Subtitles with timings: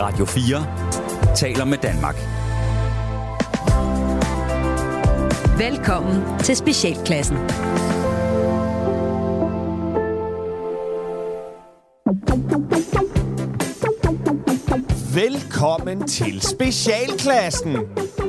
[0.00, 2.16] Radio 4 taler med Danmark.
[5.58, 7.36] Velkommen til Specialklassen.
[15.14, 17.76] Velkommen til Specialklassen.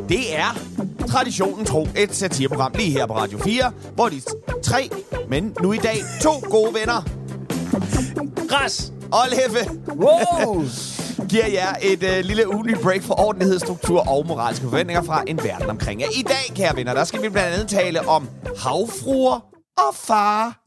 [0.09, 0.59] Det er
[1.07, 4.21] traditionen tro et satireprogram lige her på Radio 4, hvor de
[4.63, 4.89] tre,
[5.27, 7.03] men nu i dag to gode venner,
[8.49, 8.93] Græs!
[9.11, 10.65] og Leffe, Wow!
[11.29, 15.37] Giver jer et øh, lille ugenlig break for ordentlighed, struktur og moralske forventninger fra en
[15.37, 16.07] verden omkring jer.
[16.15, 19.39] I dag, kære venner, der skal vi blandt andet tale om havfruer
[19.77, 20.59] og far.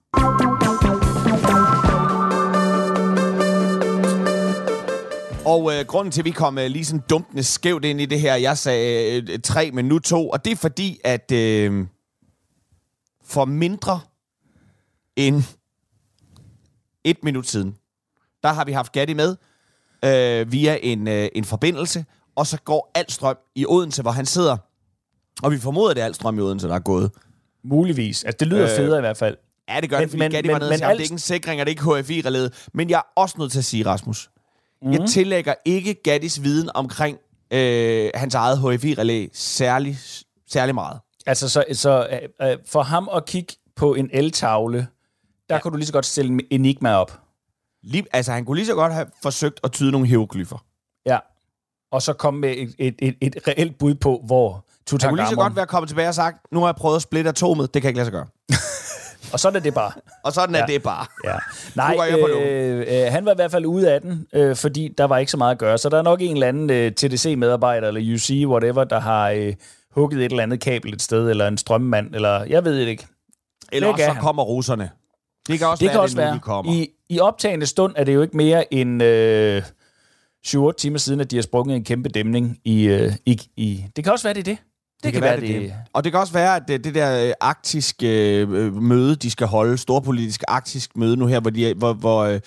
[5.44, 8.20] Og øh, grunden til, at vi kom øh, lige sådan dumpende skævt ind i det
[8.20, 11.86] her, jeg sagde øh, tre, men nu to, og det er fordi, at øh,
[13.24, 14.00] for mindre
[15.16, 15.42] end
[17.04, 17.76] et minut siden,
[18.42, 19.36] der har vi haft Gatti med
[20.04, 22.04] øh, via en, øh, en forbindelse,
[22.36, 24.56] og så går alt strøm i Odense, hvor han sidder.
[25.42, 27.10] Og vi formoder, det er alt strøm i Odense, der er gået.
[27.64, 28.24] Muligvis.
[28.24, 29.36] Altså, det lyder Øh, federe i hvert fald.
[29.68, 31.02] Ja, det gør Men- det, fordi men- Gatti men- var nede men "Jamen, alt- det
[31.02, 32.66] er ikke en sikring, og det er ikke HFI-relæet.
[32.74, 34.30] Men jeg er også nødt til at sige, Rasmus,
[34.82, 34.92] mm.
[34.92, 37.18] jeg tillægger ikke Gattis viden omkring
[37.52, 39.98] øh, hans eget HFI-relæ særlig,
[40.50, 40.98] særlig meget.
[41.26, 42.08] Altså, så, så
[42.40, 44.86] øh, øh, for ham at kigge på en eltavle,
[45.48, 45.60] der ja.
[45.60, 47.20] kunne du lige så godt stille en enigma op.
[47.82, 50.64] Lige, altså, han kunne lige så godt have forsøgt at tyde nogle hieroglyffer.
[51.06, 51.18] Ja.
[51.92, 54.66] Og så komme med et, et, et, et reelt bud på, hvor Han kunne lige
[54.80, 55.44] så Tutankhamon...
[55.44, 57.86] godt være kommet tilbage og sagt, nu har jeg prøvet at splitte atomet, det kan
[57.86, 58.26] jeg ikke lade sig gøre.
[59.32, 59.92] Og sådan er det bare.
[60.24, 60.66] Og sådan er Ja.
[60.66, 61.06] det bare.
[61.24, 61.34] Ja.
[61.76, 65.18] Nej, øh, øh, han var i hvert fald ude af den, øh, fordi der var
[65.18, 65.78] ikke så meget at gøre.
[65.78, 69.54] Så der er nok en eller anden øh, TDC-medarbejder, eller UC, whatever, der har øh,
[69.90, 73.06] hugget et eller andet kabel et sted, eller en strømmand, eller jeg ved det ikke.
[73.72, 74.90] Eller Det også så kommer russerne.
[75.48, 76.34] Det kan også Det være, kan også være.
[76.34, 76.72] de kommer.
[76.72, 79.62] I, I optagende stund er det jo ikke mere end øh,
[80.46, 83.84] 7-8 timer siden, at de har sprunget en kæmpe dæmning i, øh, i, i...
[83.96, 84.58] Det kan også være, det er det.
[85.02, 85.48] Det, kan, være, det.
[85.48, 85.72] det.
[85.92, 89.46] Og det kan også være, at det, det der øh, arktiske øh, møde, de skal
[89.46, 92.40] holde, storpolitisk arktisk møde nu her, hvor, de, hvor, hvor øh,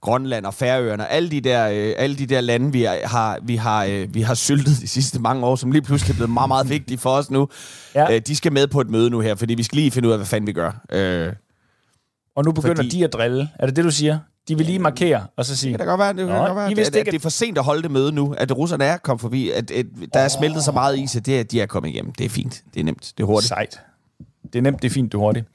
[0.00, 3.84] Grønland og Færøerne, alle de der, øh, alle de der lande, vi har, vi, har,
[3.84, 6.68] øh, vi har syltet de sidste mange år, som lige pludselig er blevet meget, meget
[6.68, 7.48] vigtige for os nu,
[7.94, 8.14] Ja.
[8.14, 10.12] øh, de skal med på et møde nu her, fordi vi skal lige finde ud
[10.12, 10.84] af, hvad fanden vi gør.
[10.92, 11.32] Øh,
[12.40, 13.48] Og nu begynder Fordi- de at drille.
[13.58, 14.18] Er det det, du siger?
[14.48, 15.72] De vil lige markere, og så sige...
[15.72, 17.18] det kan da godt være, det, kan Nå, godt være I at, at, det er
[17.18, 20.20] for sent at holde det møde nu, at russerne er kommet forbi, at, at der
[20.20, 22.12] er smeltet så meget is, at det, at de er kommet igennem.
[22.12, 23.48] Det er fint, det er nemt, det er hurtigt.
[23.48, 23.80] Sejt.
[24.52, 25.46] Det er nemt, det er fint, du er hurtigt.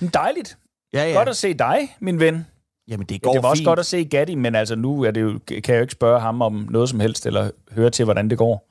[0.00, 0.58] Men dejligt.
[0.92, 1.16] Ja, Ja.
[1.16, 2.46] Godt at se dig, min ven.
[2.88, 3.66] Jamen, det Ja, går det var også fint.
[3.66, 6.20] godt at se Gatti, men altså nu er det jo, kan jeg jo ikke spørge
[6.20, 8.70] ham om noget som helst, eller høre til, hvordan det går.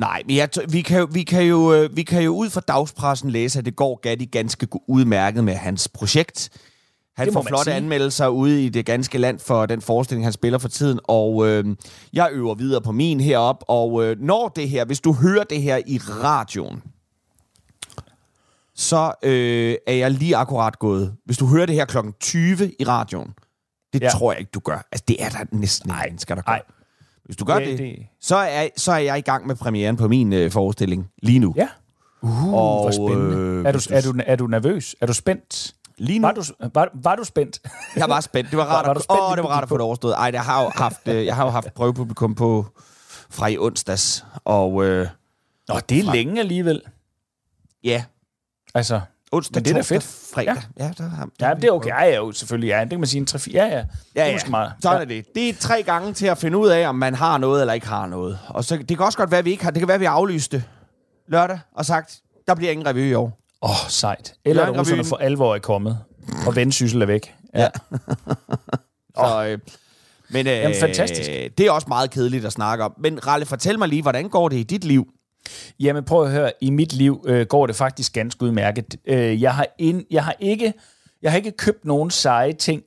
[0.00, 2.60] Nej, men jeg, vi, kan jo, vi, kan jo, øh, vi kan jo ud fra
[2.60, 6.50] dagspressen læse, at det går Gatti ganske udmærket med hans projekt.
[7.16, 7.74] Han Det får flotte sige.
[7.74, 11.76] anmeldelser ude i det ganske land for den forestilling, han spiller for tiden, og øh,
[12.12, 15.62] jeg øver videre på min herop, og øh, når det her, hvis du hører det
[15.62, 16.82] her i radioen,
[18.74, 21.14] så øh, er jeg lige akkurat gået.
[21.24, 23.30] Hvis du hører det her klokken 20 i radioen,
[23.92, 24.08] det ja.
[24.08, 24.86] Tror jeg ikke, du gør.
[24.92, 26.52] Altså, det er der næsten ingen mennesker, der gør.
[26.52, 26.62] Nej.
[27.24, 29.96] Hvis du gør det, Det- det, Så, er, så er jeg i gang med premieren
[29.96, 31.54] på min øh, forestilling lige nu.
[31.56, 31.68] Ja.
[32.22, 33.36] Uh, Og, hvor spændende.
[33.36, 34.96] øh, er, du- er, du, er du nervøs?
[35.00, 35.74] Er du spændt?
[35.98, 36.42] Lige nu, Var du,
[36.74, 37.60] var, var du spændt?
[37.96, 38.50] jeg var spændt.
[38.50, 39.82] Det var Var- rart, var at, du spændt, åh, det var rart at få det
[39.84, 40.14] overstået.
[40.14, 42.66] Ej, jeg har jo haft, øh, jeg har jo haft prøvepublikum på
[43.30, 45.08] fra i onsdags, og øh,
[45.68, 46.82] Nå, det er længe alligevel.
[47.84, 48.04] ja,
[48.74, 49.00] Altså,
[49.32, 50.02] onsdag, Men det er da fedt.
[50.34, 50.56] fredag.
[50.78, 51.88] Ja, der, har, ja, det er okay.
[51.88, 52.68] Ja, ja, jo, selvfølgelig.
[52.68, 53.70] Ja, det kan man sige en 3 Ja, ja.
[53.76, 54.38] Ja, Det er ja.
[54.50, 54.72] meget.
[54.82, 55.02] Sådan Ja.
[55.02, 55.34] er det.
[55.34, 57.86] Det er tre gange til at finde ud af, om man har noget eller ikke
[57.86, 58.38] har noget.
[58.48, 59.70] Og så, det kan også godt være, at vi ikke har.
[59.70, 60.64] Det kan være, at vi aflyste
[61.28, 63.38] lørdag og sagt, der bliver ingen revy i år.
[63.64, 64.34] Åh, oh, sejt.
[64.44, 65.98] Eller at russerne for alvor er kommet,
[66.46, 67.34] og vendsyssel er væk.
[67.54, 67.68] Ja.
[69.16, 69.58] Så, øh,
[70.30, 71.30] men øh, Jamen, fantastisk.
[71.58, 72.94] det er også meget kedeligt at snakke om.
[72.98, 75.08] Men Ralle, fortæl mig lige, hvordan går det i dit liv?
[75.80, 78.96] Jamen prøv at høre, i mit liv øh, går det faktisk ganske udmærket.
[79.06, 80.72] Øh, jeg, har ind, jeg, har ikke,
[81.22, 82.82] jeg har ikke købt nogen seje ting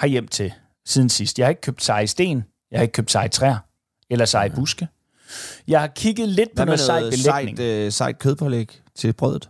[0.00, 0.52] herhjem til
[0.86, 1.38] siden sidst.
[1.38, 3.56] Jeg har ikke købt seje sten, jeg har ikke købt seje træer
[4.10, 4.88] eller seje buske.
[5.68, 7.58] Jeg har kigget lidt på Hvad med noget sej noget belægning.
[7.58, 9.48] sejt, øh, sejt kødpålæg til brødet?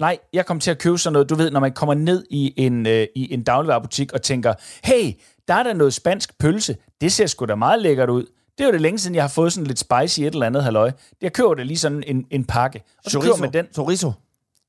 [0.00, 2.54] Nej, jeg kom til at købe sådan noget, du ved, når man kommer ned i
[2.56, 4.54] en, øh, i en dagligvarerbutik og tænker,
[4.84, 5.12] hey,
[5.48, 6.76] der er der noget spansk pølse.
[7.00, 8.26] Det ser sgu da meget lækkert ud.
[8.58, 10.64] Det er jo det længe siden, jeg har fået sådan lidt spicy et eller andet
[10.64, 10.90] halløj.
[11.22, 12.82] Jeg køber det lige sådan en, en pakke.
[13.04, 13.66] Og så køber man den.
[13.74, 14.12] Chorizo.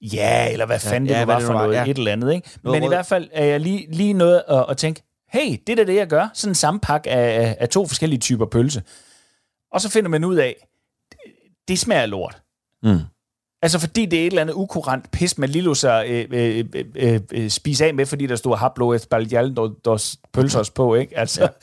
[0.02, 1.86] Ja, eller hvad fanden ja, ja, det hvad var det for var, noget, ja.
[1.86, 2.50] et eller andet, ikke?
[2.64, 2.96] Noget Men i rød.
[2.96, 5.96] hvert fald er jeg lige, lige noget at, at tænke, hey, det er da det,
[5.96, 6.28] jeg gør.
[6.34, 8.84] Sådan en sammenpak af, af, to forskellige typer pølse.
[9.72, 10.56] Og så finder man ud af,
[11.12, 11.18] det,
[11.68, 12.42] det smager lort.
[12.84, 13.00] Mm.
[13.62, 16.66] Altså fordi det er et eller andet ukurant pis, man lige lå sig øh, øh,
[16.76, 21.18] øh, øh, øh, spise af med, fordi der stod haplo et baljaldos pølsers på, ikke?
[21.18, 21.48] Altså, ja.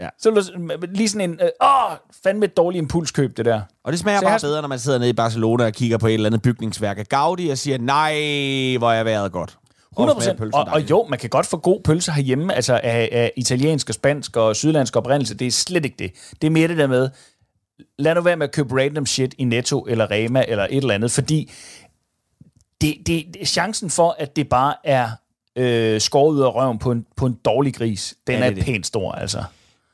[0.00, 0.08] Ja.
[0.18, 3.60] Så er det lige sådan en, øh, åh, fandme et dårligt impulskøb, det der.
[3.84, 5.98] Og det smager Så bare har- bedre, når man sidder nede i Barcelona og kigger
[5.98, 8.12] på et eller andet bygningsværk af Gaudi og siger, nej,
[8.78, 9.56] hvor er vejret godt.
[9.96, 10.38] Og 100 smager procent.
[10.38, 10.90] pølsen Og, og dejligt.
[10.90, 14.56] jo, man kan godt få god pølse herhjemme, altså af, af italiensk og spansk og
[14.56, 15.34] sydlandsk oprindelse.
[15.34, 16.12] Det er slet ikke det.
[16.40, 17.10] Det er mere det der med,
[17.98, 20.94] lad nu være med at købe random shit i Netto eller Rema eller et eller
[20.94, 21.52] andet, fordi
[22.80, 25.10] det, det, det, chancen for, at det bare er
[25.56, 28.58] øh, skåret ud af røven på en, på en dårlig gris, den Ja, ja, det
[28.58, 29.44] er er pænt stor, altså.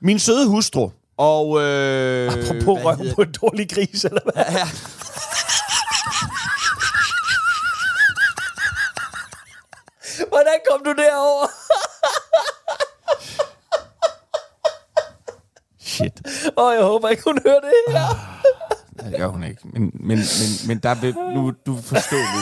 [0.01, 1.63] Min søde hustru, og...
[1.63, 4.45] Øh, Apropos røven hedder på en dårlig gris, eller hvad?
[4.49, 4.69] Ja.
[10.29, 11.47] Hvordan kom du derover?
[16.57, 18.35] Åh, jeg håber ikke, hun hører det her.
[19.11, 19.61] Det gør hun ikke.
[19.65, 20.19] Men, men, men,
[20.67, 22.41] men der vil, nu, du vil forstå nu.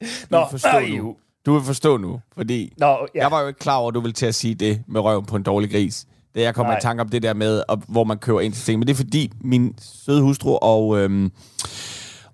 [0.00, 1.16] Du Nå, vil forstå øh, nu.
[1.46, 3.20] Du vil forstå nu, fordi Nå, ja.
[3.22, 5.24] jeg var jo ikke klar over, at du ville til at sige det med røven
[5.26, 6.06] på en dårlig gris.
[6.34, 6.78] Det jeg kommer Nej.
[6.78, 8.78] i tanke om det der med, op, hvor man køber ind til ting.
[8.78, 11.32] Men det er fordi min søde hustru og, øhm,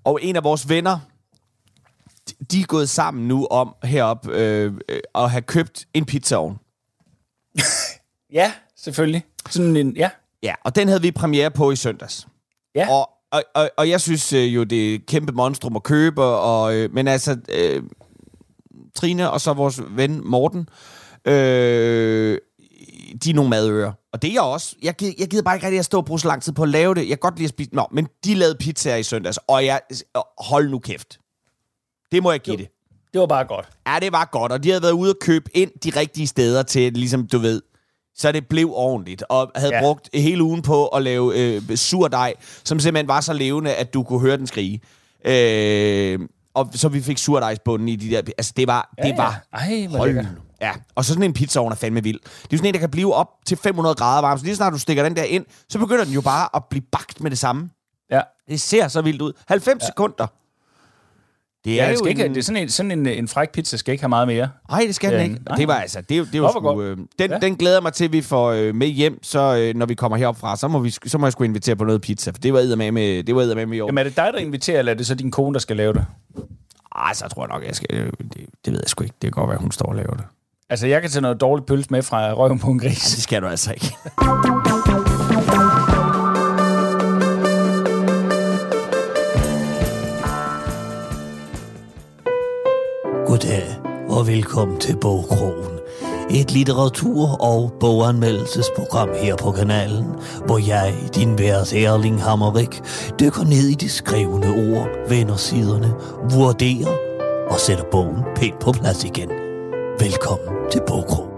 [0.05, 0.99] og en af vores venner,
[2.29, 6.59] de- de er gået sammen nu om herop øh, øh, at have købt en pizzaovn.
[8.33, 9.25] Ja, selvfølgelig.
[9.51, 10.11] Sådan en, ja.
[10.43, 12.27] Ja, og den havde vi premiere på i søndags.
[12.75, 12.91] Ja.
[12.91, 16.23] Og, og, og, og jeg synes øh, jo, det er et kæmpe monstrum at købe,
[16.25, 17.83] og, øh, men altså, øh,
[18.95, 20.69] Trine og så vores ven Morten,
[21.25, 22.39] øh,
[23.25, 23.93] de er nogle madører.
[24.13, 24.77] Og det er jeg også.
[24.83, 26.63] Jeg, gid- jeg gider bare ikke rigtig at stå og bruge så lang tid på
[26.63, 27.01] at lave det.
[27.01, 27.71] Jeg kan godt lide at spise...
[27.75, 29.81] Nå, men de lavede pizzaer i søndags, og jeg...
[30.39, 31.19] Hold nu kæft.
[32.13, 32.69] Det må jeg give det.
[33.13, 33.69] Det var bare godt.
[33.87, 36.63] Ja, det var godt, og de havde været ude og købe ind de rigtige steder
[36.63, 37.63] til, ligesom du ved,
[38.17, 39.81] så det blev ordentligt, og havde ja.
[39.81, 44.03] Brugt hele ugen på at lave øh, surdej, som simpelthen var så levende, at du
[44.03, 44.81] kunne høre den skrige.
[45.25, 46.19] Øh,
[46.55, 48.17] og så vi fik surdejsbunden i de der...
[48.39, 48.95] Altså, det var...
[48.99, 49.59] Ja, det var ja.
[49.59, 50.27] Ej, hvor Hold.
[50.61, 52.21] Ja, og så sådan en pizzaovn er fandme vild.
[52.21, 54.39] Det er sådan en, der kan blive op til 500 grader varm.
[54.39, 56.85] Så lige snart du stikker den der ind, så begynder den jo bare at blive
[56.93, 57.71] bagt med det samme.
[58.11, 58.21] Ja.
[58.49, 59.33] Det ser så vildt ud.
[59.49, 59.87] 90 ja.
[59.87, 60.27] sekunder.
[61.65, 62.31] Det Ja, er det, jo skal ikke, en...
[62.35, 64.49] det er sådan en, sådan en, en fræk pizza skal ikke have meget mere.
[64.71, 65.37] Nej, det skal den Ja, ikke.
[65.49, 65.57] nej.
[65.57, 67.27] Det var altså, det, er jo- det er jo Nå, hvor sgu, øh, den, ja.
[67.33, 67.39] Ja.
[67.39, 70.39] den glæder mig til, vi får øh, med hjem, så øh, når vi kommer herop
[70.41, 72.77] fra, så må, vi, så må jeg sgu invitere på noget pizza, for det var
[72.77, 73.87] med med, det var med i år.
[73.87, 75.93] Jamen er det dig, der inviterer, eller er det så din kone, der skal lave
[75.93, 76.05] det?
[76.97, 79.15] Ej, så tror jeg nok, jeg skal, øh, det, det ved jeg sgu ikke.
[79.23, 80.25] Det kan godt være, hun står og laver det.
[80.71, 83.15] Altså, jeg kan tage noget dårligt pølse med fra røven på en gris.
[83.15, 83.87] det skal du altså ikke.
[93.43, 93.77] Goddag
[94.09, 95.79] og velkommen til Bogkrogen.
[96.31, 100.07] Et litteratur- og boganmeldelsesprogram her på kanalen,
[100.47, 102.81] hvor jeg, din vært Erling Hammerik,
[103.21, 105.95] dykker ned i de skrevne ord, vender siderne,
[106.35, 106.97] vurderer
[107.51, 109.31] og sætter bogen pænt på plads igen.
[109.99, 111.33] Velkommen til Bogkrogen.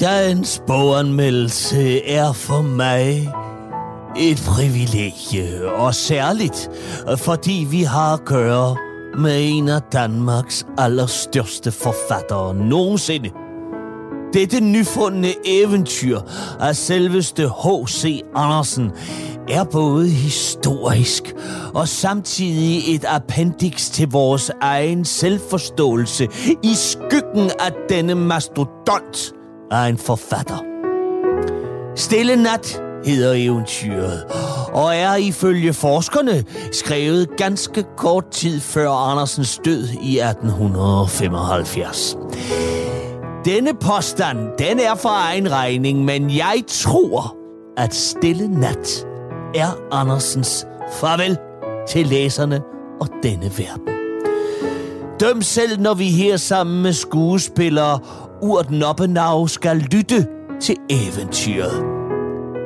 [0.00, 3.32] Dagens boganmeldelse er for mig
[4.20, 6.70] et privilegie, og særligt,
[7.16, 8.76] fordi vi har at gøre
[9.18, 13.30] med en af Danmarks allerstørste forfattere nogensinde.
[14.32, 16.20] Dette nyfundne eventyr
[16.60, 18.20] af selveste H.C.
[18.34, 18.90] Andersen
[19.48, 21.34] er både historisk
[21.74, 26.28] og samtidig et appendix til vores egen selvforståelse
[26.62, 29.32] i skyggen af denne mastodont
[29.70, 30.58] af en forfatter.
[31.96, 34.24] Stille Nat hedder eventyret,
[34.72, 42.16] og er ifølge forskerne skrevet ganske kort tid før Andersens død i 1875.
[43.44, 47.36] Denne påstand, den er for egen regning, men jeg tror,
[47.76, 49.06] at Stille Nat
[49.54, 51.38] er Andersens farvel
[51.88, 52.60] til læserne
[53.00, 53.88] og denne verden.
[55.20, 57.98] Døm selv, når vi her sammen med skuespillere
[58.42, 60.26] Urt Noppenau skal lytte
[60.60, 61.99] til eventyret.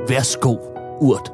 [0.08, 0.56] Værsgo,
[1.00, 1.32] Urt.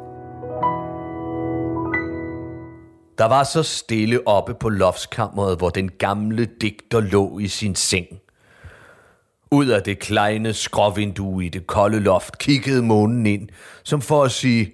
[3.18, 8.06] Der var så stille oppe på loftskammeret, hvor den gamle digter lå i sin seng.
[9.50, 13.48] Ud af det kleine skråvindue i det kolde loft kiggede månen ind,
[13.82, 14.72] som for at sige,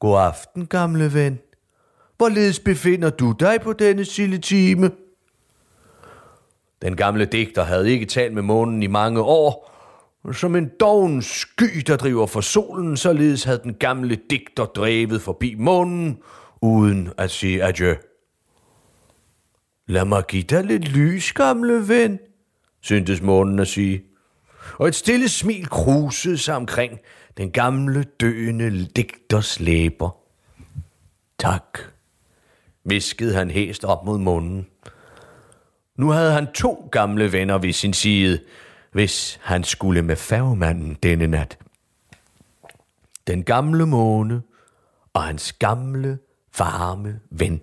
[0.00, 1.38] God aften, gamle ven.
[2.16, 4.90] Hvorledes befinder du dig på denne sille time?
[6.82, 9.75] Den gamle digter havde ikke talt med månen i mange år.
[10.32, 15.54] Som en doven sky, der driver for solen, således havde den gamle digter drevet forbi
[15.54, 16.18] månen,
[16.62, 17.94] uden at sige adieu.
[19.86, 22.18] Lad mig give dig lidt lys, gamle ven,
[22.80, 24.04] syntes månen at sige.
[24.78, 26.98] Og et stille smil krusede sig omkring
[27.36, 30.16] den gamle døende digters læber.
[31.38, 31.78] Tak,
[32.84, 34.66] viskede han hæst op mod månen.
[35.96, 38.40] Nu havde han to gamle venner ved sin side
[38.96, 41.58] hvis han skulle med færgemanden denne nat.
[43.26, 44.42] Den gamle måne
[45.14, 46.18] og hans gamle,
[46.58, 47.60] varme ven.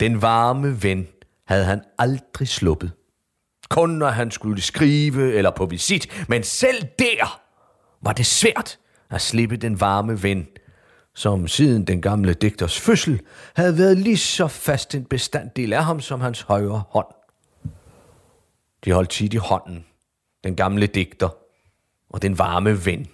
[0.00, 1.06] Den varme ven
[1.46, 2.92] havde han aldrig sluppet.
[3.68, 7.40] Kun når han skulle skrive eller på visit, men selv der
[8.02, 8.78] var det svært
[9.10, 10.46] at slippe den varme ven,
[11.14, 13.20] som siden den gamle digters fødsel
[13.56, 17.23] havde været lige så fast en bestanddel af ham som hans højre hånd.
[18.84, 19.84] De holdt tit i hånden,
[20.44, 21.28] den gamle digter
[22.10, 23.06] og den varme ven.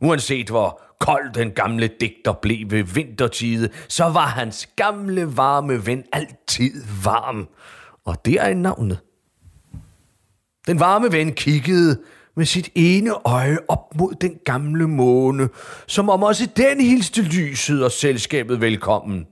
[0.00, 6.04] Uanset hvor kold den gamle digter blev ved vintertide, så var hans gamle varme ven
[6.12, 7.48] altid varm.
[8.04, 8.98] Og det er navnet.
[10.66, 12.00] Den varme ven kiggede
[12.36, 15.48] med sit ene øje op mod den gamle måne,
[15.86, 19.26] som om også den hilste lyset og selskabet velkommen.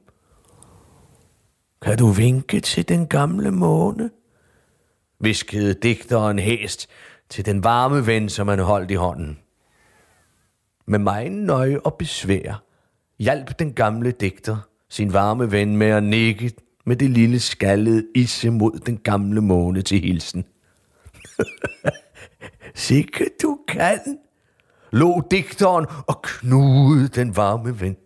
[1.82, 4.10] Kan du vinke til den gamle måne?
[5.20, 6.88] Viskede digteren hæst
[7.28, 9.38] til den varme ven, som han holdt i hånden.
[10.86, 12.62] Med mig nøje og besvær
[13.18, 14.56] hjalp den gamle digter
[14.88, 16.52] sin varme ven med at nikke
[16.84, 20.44] med det lille skaldede isse mod den gamle måne til hilsen.
[22.74, 24.18] Sikke du kan,
[24.92, 27.96] lå digteren og knugede den varme ven.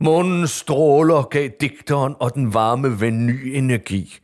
[0.00, 4.18] Månen stråler gav digteren og den varme ven ny energi,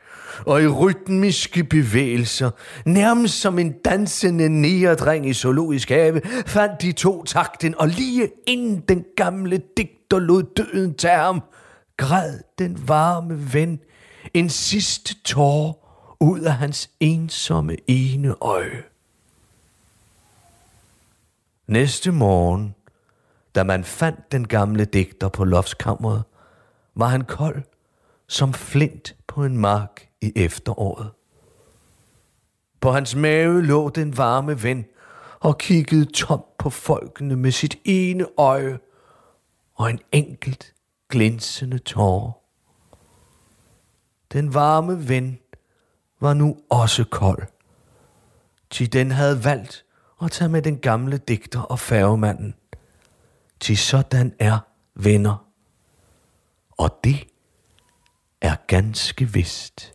[0.47, 2.51] og i rytmiske bevægelser,
[2.85, 8.81] nærmest som en dansende nærdreng i zoologisk have, fandt de to takten, og lige inden
[8.89, 11.43] den gamle digter lod døden tage ham,
[11.97, 13.81] græd den varme ven
[14.35, 15.87] en sidste tår
[16.21, 18.83] ud af hans ensomme ene øje.
[21.67, 22.75] Næste morgen,
[23.55, 26.23] da man fandt den gamle digter på loftskammeret,
[26.95, 27.63] var han kold
[28.27, 31.11] som flint på en mark i efteråret.
[32.81, 34.85] På hans mave lå den varme ven
[35.41, 38.79] og kiggede tomt på folkene med sit ene øje
[39.75, 40.75] og en enkelt
[41.09, 42.33] glinsende tårer.
[44.33, 45.39] Den varme ven
[46.21, 47.43] var nu også kold.
[48.71, 49.85] Til den havde valgt
[50.23, 52.55] at tage med den gamle digter og færgemanden.
[53.61, 54.59] Til sådan er
[54.95, 55.47] venner.
[56.71, 57.27] Og det
[58.41, 59.95] er ganske vist.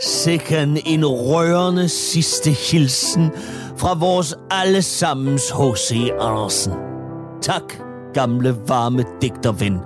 [0.00, 3.30] Sikken en rørende sidste hilsen
[3.76, 6.10] fra vores allesammens H.C.
[6.20, 6.72] Andersen.
[7.42, 7.74] Tak,
[8.14, 9.78] gamle varme digterven.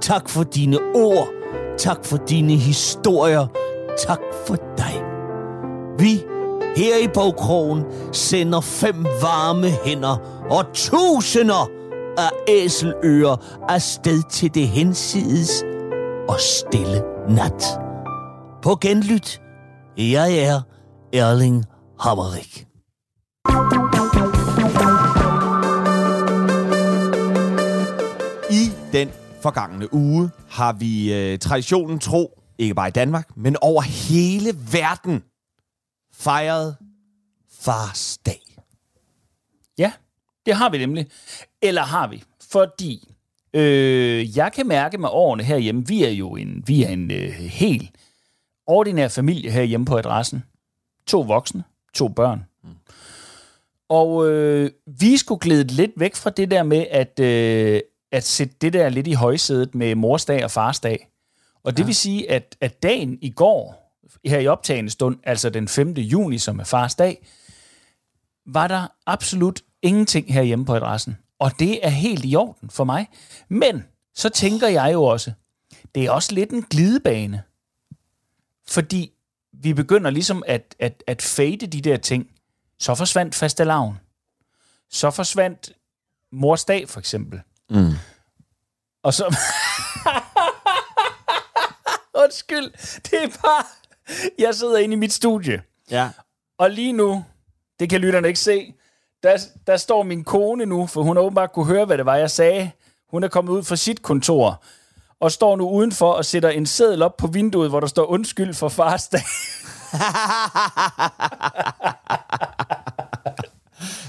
[0.00, 1.28] Tak for dine ord.
[1.78, 3.46] Tak for dine historier.
[4.06, 5.02] Tak for dig.
[5.98, 6.24] Vi
[6.76, 11.70] her i Bogkrogen sender fem varme hænder og tusinder
[12.18, 15.64] af æselører afsted til det hensides
[16.28, 17.80] og stille nat.
[18.62, 19.40] På genlyt,
[19.98, 20.60] jeg er
[21.12, 21.64] Erling
[22.00, 22.66] Hammerik.
[28.50, 29.10] I den
[29.42, 35.22] forgangne uge har vi øh, traditionen tro, ikke bare i Danmark, men over hele verden,
[36.14, 36.76] fejret
[37.60, 38.42] fars dag.
[39.78, 39.92] Ja,
[40.46, 41.06] det har vi nemlig.
[41.62, 42.22] Eller har vi?
[42.50, 43.14] Fordi
[43.54, 47.32] øh, jeg kan mærke med årene herhjemme, vi er jo en, vi er en øh,
[47.32, 47.90] helt
[48.66, 50.44] ordinær familie herhjemme på adressen.
[51.06, 52.44] To voksne, to børn.
[52.64, 52.70] Mm.
[53.88, 57.80] Og øh, vi skulle glide lidt væk fra det der med at, øh,
[58.12, 61.08] at sætte det der lidt i højsædet med morsdag og farsdag.
[61.64, 61.86] Og det ja.
[61.86, 63.86] vil sige, at, at dagen i går,
[64.24, 65.90] her i optagende stund, altså den 5.
[65.90, 67.26] juni, som er fars dag,
[68.46, 71.18] var der absolut ingenting herhjemme på adressen.
[71.38, 73.06] Og det er helt i orden for mig.
[73.48, 75.32] Men så tænker jeg jo også,
[75.94, 77.42] det er også lidt en glidebane.
[78.70, 79.12] Fordi
[79.52, 82.30] vi begynder ligesom at, at, at fade de der ting.
[82.78, 84.00] Så forsvandt fastelavn.
[84.90, 85.72] Så forsvandt
[86.32, 87.40] mors dag, for eksempel.
[87.70, 87.92] Mm.
[89.02, 89.24] Og så...
[92.24, 92.70] Undskyld,
[93.02, 93.64] det er bare...
[94.38, 96.10] Jeg sidder inde i mit studie, Ja.
[96.58, 97.24] og lige nu,
[97.80, 98.74] det kan lytterne ikke se,
[99.22, 102.16] der, der står min kone nu, for hun har åbenbart kunne høre, hvad det var,
[102.16, 102.70] jeg sagde.
[103.10, 104.62] Hun er kommet ud fra sit kontor,
[105.20, 108.54] og står nu udenfor og sætter en seddel op på vinduet, hvor der står undskyld
[108.54, 109.22] for fars dag.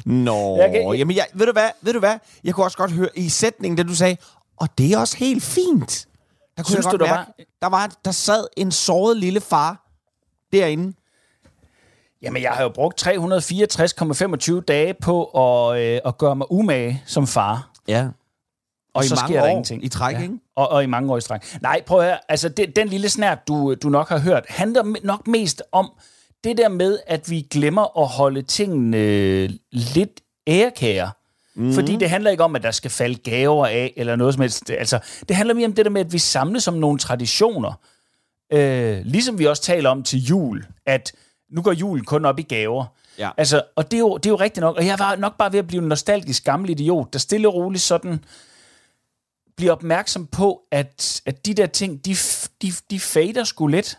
[0.06, 2.92] Nå, Jeg kan- jamen jeg, ved du hvad, ved du hvad, jeg kunne også godt
[2.92, 4.18] høre i sætningen, da du sagde,
[4.58, 6.08] og det er også helt fint.
[6.58, 9.42] Der kunne Synes jeg du, godt der mærke, der, var, der sad en såret lille
[9.42, 9.88] far
[10.54, 10.94] derinde.
[12.22, 17.28] Jamen, jeg har jo brugt 364,25 dage på at, øh, at gøre mig umage som
[17.28, 17.70] far.
[17.88, 18.08] Ja.
[18.98, 19.84] Og, i så mange sker der år ingenting.
[19.86, 20.22] i træk, Ja.
[20.22, 20.34] ikke?
[20.56, 21.42] Og, og i mange år i stræk.
[21.62, 22.18] Nej, prøv at høre.
[22.30, 25.92] Altså, det, den lille snært, du, du nok har hørt, handler nok mest om
[26.44, 31.12] det der med, at vi glemmer at holde tingene lidt ærekære.
[31.56, 31.74] Mm.
[31.74, 34.70] Fordi det handler ikke om, at der skal falde gaver af, eller noget som helst.
[34.70, 37.80] Altså, det handler mere om det der med, at vi samles om nogle traditioner.
[38.54, 41.12] Øh, ligesom vi også taler om til jul, at
[41.52, 42.86] nu går julen kun op i gaver.
[43.20, 43.30] Ja.
[43.38, 44.76] Altså, og det er, jo, det er jo rigtigt nok.
[44.78, 47.54] Og jeg var nok bare ved at blive en nostalgisk gammel idiot, der stille og
[47.54, 48.24] roligt sådan
[49.58, 52.16] bliver opmærksom på, at, at de der ting, de,
[52.62, 53.98] de, de fader sgu lidt.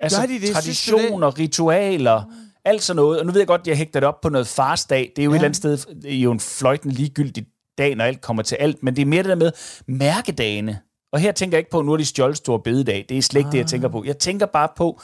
[0.00, 0.52] Altså, de det?
[0.52, 2.22] Traditioner, ritualer,
[2.64, 3.20] alt sådan noget.
[3.20, 5.12] Og nu ved jeg godt, at jeg hægter det op på noget farsdag.
[5.16, 5.34] Det er jo ja.
[5.34, 7.46] et eller andet sted, det er jo en fløjtende ligegyldig
[7.78, 8.82] dag, når alt kommer til alt.
[8.82, 9.52] Men det er mere det der med
[9.86, 10.78] mærkedagene.
[11.12, 13.06] Og her tænker jeg ikke på, at nu er de stjålet store bededag.
[13.08, 13.52] Det er slet ikke ah.
[13.52, 14.04] det, jeg tænker på.
[14.04, 15.00] Jeg tænker bare på,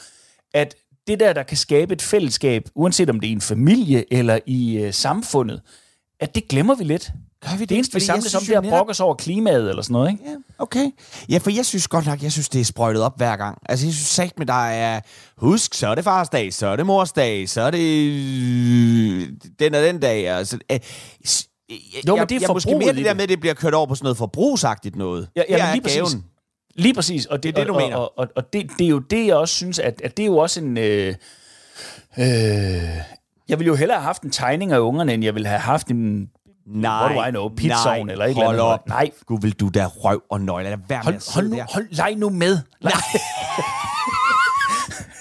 [0.53, 0.75] at
[1.07, 4.39] det der, der kan skabe et fællesskab, uanset om det er i en familie eller
[4.45, 5.61] i øh, samfundet,
[6.19, 7.11] at det glemmer vi lidt.
[7.45, 7.69] Gør vi det?
[7.69, 9.93] Det eneste, vi jeg samles om, det er at brokke os over klimaet eller sådan
[9.93, 10.23] noget, ikke?
[10.25, 10.91] Ja, okay.
[11.29, 13.57] Ja, for jeg synes godt nok, jeg synes, det er sprøjtet op hver gang.
[13.69, 14.99] Altså, jeg synes sagt med, der er,
[15.37, 19.29] husk, så er det farsdag, så er det morsdag, så er det øh,
[19.59, 20.27] den og den dag.
[20.29, 20.79] Altså, øh, jeg,
[22.07, 23.17] Jo, men jeg, det er jeg, måske forbruget mere det der det.
[23.17, 25.27] med, at det bliver kørt over på sådan noget forbrugsagtigt noget.
[25.35, 25.97] Ja, er lige præcis.
[25.97, 26.23] gaven.
[26.75, 27.25] Lige præcis.
[27.25, 27.95] Og Det er det, du og, mener.
[27.95, 30.27] Og, og, og det, det er jo det, jeg også synes, at, at det er
[30.27, 30.77] jo også en...
[30.77, 31.15] Øh,
[32.17, 32.25] øh,
[33.49, 35.87] jeg ville jo hellere have haft en tegning af ungerne, end jeg ville have haft
[35.87, 36.29] en
[36.67, 38.73] Nej, What do I know, pizzaovn nej, eller et eller hold andet.
[38.73, 38.87] Op.
[38.87, 39.11] Nej.
[39.25, 40.69] Gud, vil du der røv og nøgler.
[40.69, 41.65] Lad være med at Hold, hold, nu, der.
[41.73, 42.59] hold, leg nu med.
[42.81, 42.93] Leg.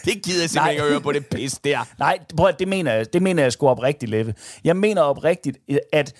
[0.04, 0.70] Det gider jeg simpelthen Nej.
[0.70, 1.88] ikke at høre på det pis der.
[1.98, 4.34] Nej, prøv at, det mener jeg, det mener jeg sgu oprigtigt, Leffe.
[4.64, 5.58] Jeg mener oprigtigt,
[5.92, 6.14] at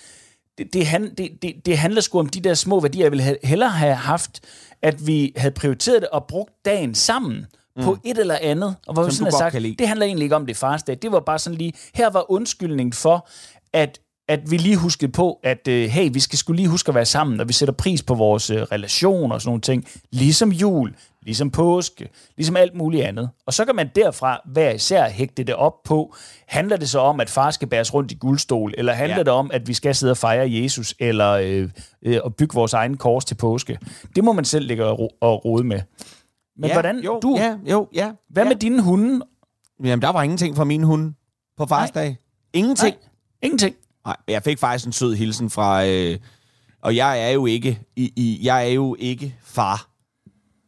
[0.57, 3.03] det, det, han, det, det, det handler sgu om de der små værdier.
[3.03, 4.39] Jeg ville have, hellere have haft,
[4.81, 7.83] at vi havde prioriteret det og brugt dagen sammen mm.
[7.83, 8.75] på et eller andet.
[8.87, 10.97] Og hvor vi Som sådan du har sagt, det handler egentlig ikke om det farsdag.
[11.01, 13.27] Det var bare sådan lige, her var undskyldning for,
[13.73, 16.95] at at vi lige huskede på, at øh, hey, vi skal skulle lige huske at
[16.95, 19.85] være sammen, og vi sætter pris på vores øh, relation og sådan nogle ting.
[20.11, 23.29] Ligesom jul, ligesom påske, ligesom alt muligt andet.
[23.45, 26.15] Og så kan man derfra hver især hægte det op på,
[26.47, 29.19] handler det så om, at far skal bæres rundt i guldstol, eller handler Ja.
[29.19, 29.23] ja.
[29.23, 31.69] det om, at vi skal sidde og fejre Jesus, eller øh,
[32.01, 33.79] øh, og bygge vores egen kors til påske?
[34.15, 35.79] Det må man selv ligge og, ro- og rode med.
[36.57, 38.11] Men ja, hvordan, jo, du, Ja, jo, ja.
[38.29, 38.49] hvad ja.
[38.49, 39.25] med dine hunde?
[39.83, 41.13] Jamen, der var ingenting fra min hund
[41.57, 42.17] på farsdag.
[42.53, 42.95] Ingenting.
[42.95, 43.09] Nej,
[43.41, 43.75] ingenting.
[44.07, 45.87] Nej, jeg fik faktisk en sød hilsen fra...
[45.87, 46.19] Øh,
[46.81, 47.81] og jeg er jo ikke...
[47.95, 49.89] I, i, jeg er jo ikke far.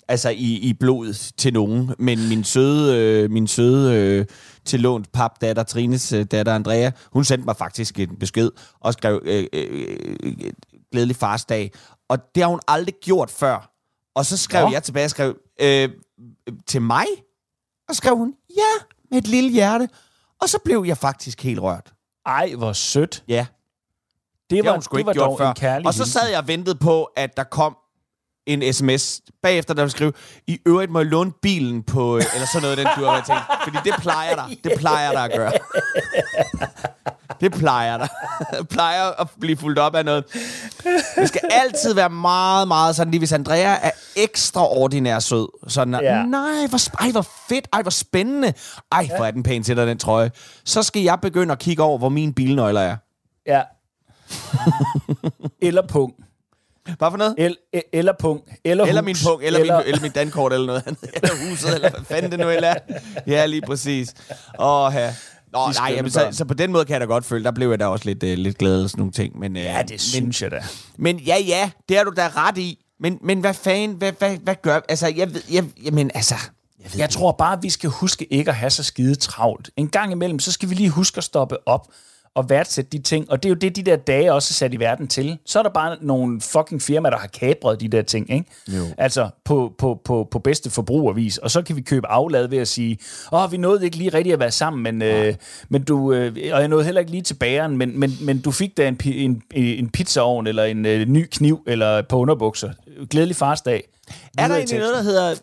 [0.08, 1.96] Altså i, i blodet til nogen.
[2.00, 4.26] Men min søde, øh, min søde øh,
[4.66, 9.46] tillånt papdatter, Trines øh, datter Andrea, hun sendte mig faktisk en besked og skrev øh,
[9.54, 10.52] øh, øh,
[10.92, 11.72] glædelig farsdag.
[12.10, 13.72] Og det har hun aldrig gjort før.
[14.16, 14.72] Og så skrev Nå.
[14.72, 15.90] jeg tilbage og skrev, øh,
[16.68, 17.06] til mig?
[17.90, 19.90] Og skrev hun, ja, med et lille hjerte.
[20.42, 21.94] Og så blev jeg faktisk helt rørt.
[22.30, 23.24] Ej, hvor sødt.
[23.28, 23.46] Ja,
[24.50, 25.50] Det det var, det ikke var dog før.
[25.50, 27.78] en kærlig Og så sad jeg og ventede på, at der kom
[28.48, 30.14] en sms bagefter, der skrive,
[30.48, 33.42] i øvrigt må jeg låne bilen på, øh, eller sådan noget, den du har tænkt.
[33.64, 34.44] Fordi det plejer der.
[34.64, 35.52] Det plejer der at gøre.
[37.42, 38.08] Det plejer der.
[38.74, 40.24] Plejer at blive fuldt op af noget.
[41.16, 45.48] Det skal altid være meget, meget sådan, lige hvis Andrea er ekstraordinær sød.
[45.68, 46.00] Sådan, ja.
[46.18, 46.24] Ja.
[46.26, 48.54] nej, hvor, ej, hvor fedt, ej, hvor spændende.
[48.92, 50.32] Ej, hvor er den pæn til dig, den trøje.
[50.66, 52.96] Så skal jeg begynde at kigge over, hvor mine bilnøgler er.
[53.48, 53.62] Ja.
[55.62, 56.14] eller pung.
[56.98, 57.36] Hvad for noget?
[57.38, 58.42] El, e- eller pung.
[58.64, 59.06] Eller, Eller hus.
[59.06, 59.78] min punkt, eller, eller...
[59.78, 61.10] Min, eller mit dankort, eller noget andet.
[61.16, 62.74] Eller huset, eller hvad fanden det nu er.
[63.28, 64.14] Ja, lige præcis.
[64.60, 65.14] Åh, ja.
[65.54, 67.70] Nå, nej, jamen, så, så, på den måde kan jeg da godt føle, der blev
[67.70, 69.40] jeg da også lidt, uh, lidt glad eller sådan nogle ting.
[69.40, 70.64] Men, uh, Ja, det men, synes jeg da.
[70.98, 72.86] men ja, ja, det har du da ret i.
[73.00, 74.80] Men, men hvad fanden, hvad, hvad, hvad gør...
[74.90, 75.42] Altså, jeg ved...
[75.52, 76.36] Jeg, jamen, altså...
[76.84, 79.70] Jeg, ved Jeg tror bare, vi skal huske ikke at have så skide travlt.
[79.78, 81.88] En gang imellem, så skal vi lige huske at stoppe op
[82.40, 83.32] og værdsætte de ting.
[83.32, 85.38] Og det er jo det, de der dage også er sat i verden til.
[85.46, 88.46] Så er der bare nogle fucking firmaer, der har kabret de der ting, ikke?
[88.68, 88.84] Jo.
[88.98, 91.38] Altså på, på, på, på bedste forbrugervis.
[91.38, 92.98] Og så kan vi købe aflad ved at sige,
[93.32, 95.36] åh, vi nåede ikke lige rigtigt at være sammen, men, øh,
[95.70, 98.52] men du, øh, og jeg nåede heller ikke lige til bageren, men, men, men du
[98.52, 102.72] fik da en, en, en pizzaovn, eller en øh, ny kniv, eller på underbukser.
[103.10, 103.84] Glædelig farsdag.
[104.38, 105.36] Er der egentlig noget, der hedder...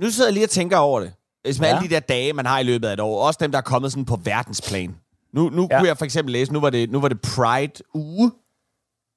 [0.00, 1.12] Nu sidder jeg lige og tænker over det.
[1.44, 1.66] Hvis Ja.
[1.66, 1.76] ja.
[1.76, 3.26] alle de der dage, man har i løbet af et år.
[3.26, 4.94] Også dem, der er kommet sådan på verdensplan.
[5.34, 5.74] Nu, nu Ja.
[5.74, 5.78] ja.
[5.80, 8.30] kunne jeg for eksempel læse, nu var det, nu var det Pride-uge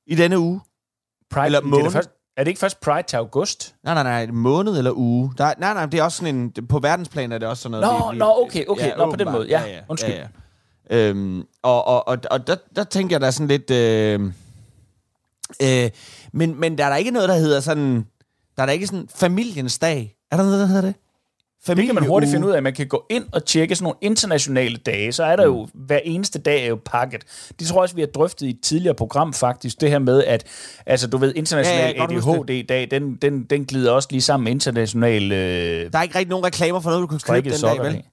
[0.08, 0.62] i denne uge.
[1.32, 1.92] Pride, Eller det er, det måned.
[1.92, 3.76] først, er det ikke først Pride til august?
[3.84, 5.34] Nej, nej, nej, måned eller uge.
[5.38, 6.68] Der, nej, nej, det er også sådan en...
[6.68, 8.00] På verdensplan er det også sådan noget...
[8.02, 8.92] Nå, vi- nå, okay, okay.
[8.98, 9.48] Nå, på den måde.
[9.48, 10.14] Ja, undskyld.
[10.14, 10.28] Ja,
[10.90, 11.10] ja.
[11.10, 13.72] Øhm, og og, og, og der, der tænker jeg, der er sådan lidt...
[13.72, 14.32] Øh,
[15.62, 15.90] øh,
[16.34, 18.06] men, men der er der ikke noget, der hedder sådan...
[18.58, 20.16] Der er der ikke sådan familiens dag.
[20.32, 20.96] Er der noget, der hedder det?
[21.68, 22.64] Det kan man hurtigt finde ud af.
[22.64, 25.12] Man kan gå ind og tjekke sådan nogle internationale dage.
[25.12, 27.24] Så er der jo, hver eneste dag er jo pakket.
[27.60, 29.82] Det tror jeg også, vi har drøftet i et tidligere program faktisk.
[29.82, 30.44] Det her med, at
[30.86, 34.44] altså, du ved, Ja, international ja, huske ADHD-dag, den, den, den glider også lige sammen
[34.44, 37.62] med international øh, Der er ikke rigtig nogen reklamer for noget, du kan købe den
[37.62, 38.04] dag, vel?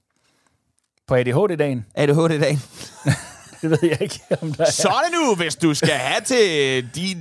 [1.07, 1.85] På ADHD-dagen?
[1.95, 2.61] ADHD-dagen.
[3.61, 4.71] Det ved jeg ikke, om der er.
[4.71, 7.17] Så er det nu, hvis du skal have til din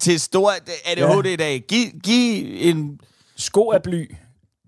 [0.00, 0.52] til stor
[0.84, 1.64] ADHD-dag.
[1.68, 3.00] Giv, giv en
[3.36, 4.10] Sko af bly.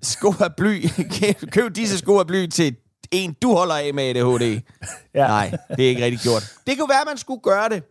[0.05, 0.87] Sko af bly.
[1.53, 2.77] Køb disse sko af bly til
[3.12, 4.61] en, du holder af med ADHD.
[5.14, 5.27] Ja.
[5.27, 6.43] Nej, det er ikke rigtig gjort.
[6.67, 7.83] Det kunne være, at man skulle gøre det.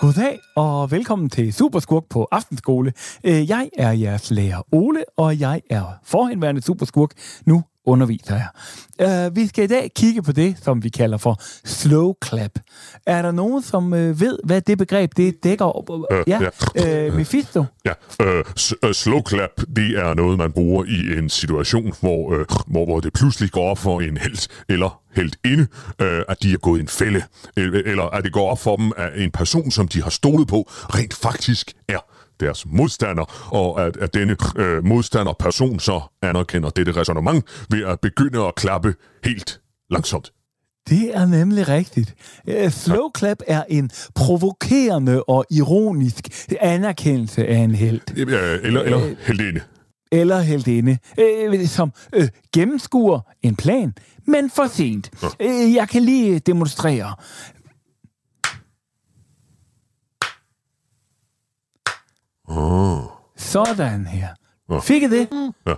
[0.00, 2.92] Goddag og velkommen til Superskurk på Aftenskole.
[3.24, 7.10] Øh, Jeg er jeres lærer Ole, og jeg er forhenværende Superskurk.
[7.46, 9.26] Nu underviser jeg.
[9.26, 12.50] Øh, Vi skal i dag kigge på det, som vi kalder for slow clap.
[13.06, 15.92] Er der nogen, som øh, ved, hvad det begreb det dækker?
[16.12, 16.38] Øh, Ja,
[16.76, 17.06] ja.
[17.06, 17.64] øh, Mephisto.
[17.84, 18.44] Ja, øh,
[18.92, 23.12] slow clap, det er noget, man bruger i en situation, hvor, øh, hvor, hvor det
[23.12, 25.66] pludselig går op for en held eller heldinde,
[26.02, 27.22] øh, at de er gået i en fælde,
[27.56, 30.62] eller at det går op for dem, at en person, som de har stolet på,
[30.68, 31.98] rent faktisk er
[32.40, 38.40] deres modstander, og at, at denne øh, modstanderperson så anerkender dette resonemang ved at begynde
[38.46, 38.94] at klappe
[39.24, 40.32] helt langsomt.
[40.88, 42.14] Det er nemlig rigtigt.
[42.48, 48.00] Øh, Slow clap er en provokerende og ironisk anerkendelse af en held.
[48.16, 49.60] Øh, eller, eller heldinde.
[50.12, 53.94] eller heldinde, øh, som øh, gennemskuer en plan,
[54.26, 55.10] men for sent.
[55.40, 57.14] Øh, jeg kan lige demonstrere.
[63.36, 64.28] Sådan her.
[64.80, 65.28] Fik I det?
[65.66, 65.74] Ja.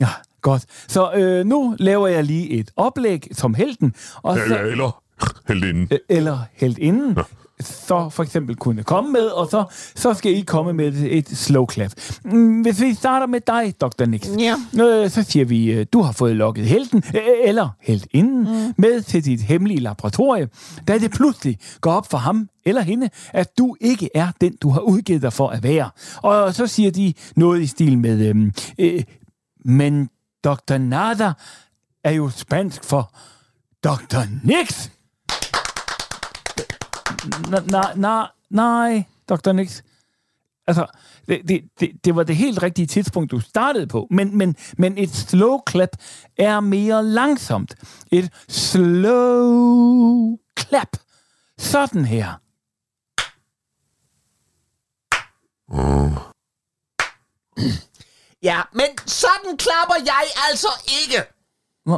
[0.00, 0.08] Ja,
[0.40, 0.64] godt.
[0.88, 5.02] Så øh, nu laver jeg lige et oplæg som helten, og så, Eller,
[5.48, 5.88] heldinden.
[5.90, 7.16] øh, eller heldinden,
[7.60, 11.28] så for eksempel kunne komme med, og så, så skal I komme med et, et
[11.38, 11.92] slow clap.
[12.24, 14.04] Mm, Hvis vi starter med dig, Dr.
[14.06, 14.54] Nix, Ja.
[14.84, 18.74] øh, så siger vi, øh, du har fået lukket helten, øh, eller heldinden, mm.
[18.78, 20.48] med til dit hemmelige laboratorie,
[20.88, 24.70] da det pludselig går op for ham eller hende, at du ikke er den, du
[24.70, 25.90] har udgivet dig for at være.
[26.16, 29.02] Og så siger de noget i stil med, øh, øh,
[29.64, 30.08] men
[30.44, 30.78] Dr.
[30.78, 31.32] Nada
[32.04, 33.14] er jo spansk for
[33.84, 34.20] Dr.
[34.44, 34.88] Nix.
[37.70, 39.52] Nej, nej, nej, Dr.
[39.52, 39.82] Nix.
[40.66, 40.86] Altså,
[41.28, 44.06] det, det, det, det var det helt rigtige tidspunkt, du startede på.
[44.10, 45.96] Men, men, men et slow clap
[46.38, 47.74] er mere langsomt.
[48.12, 50.96] Et slow clap.
[51.58, 52.32] Sådan her.
[58.42, 60.68] Ja, men sådan klapper jeg altså
[61.02, 61.41] ikke.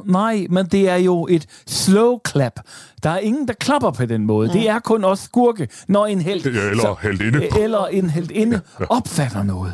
[0.05, 2.61] Nej, men det er jo et slow clap.
[3.03, 4.49] Der er ingen, der klapper på den måde.
[4.53, 6.47] Det er kun os skurke, når en held...
[6.47, 7.59] Ja, eller heldinde.
[7.61, 9.73] Eller en heldinde opfatter noget.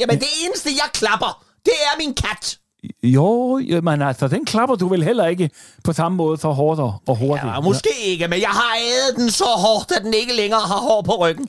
[0.00, 2.58] Jamen, det eneste, jeg klapper, det er min kat.
[3.02, 5.50] Jo, men altså, den klapper du vel heller ikke
[5.84, 7.46] på samme måde så hårdt og og hurtigt.
[7.46, 10.76] Ja, måske ikke, men jeg har ædet den så hårdt, at den ikke længere har
[10.76, 11.48] hår på ryggen.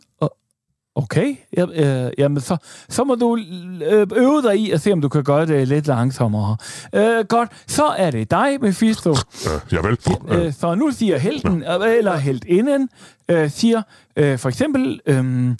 [1.04, 2.58] Okay, ja, øh, jamen så,
[2.90, 3.38] så må du
[3.84, 6.58] øh, øve dig i at se, om du kan gøre det lidt langsommere.
[6.94, 9.10] Øh, godt, så er det dig, Mephisto.
[9.12, 9.98] Øh, javel.
[10.28, 12.90] Øh, så nu siger helten, øh, eller heltinden,
[13.30, 13.82] øh, siger
[14.16, 15.56] øh, for eksempel, øh,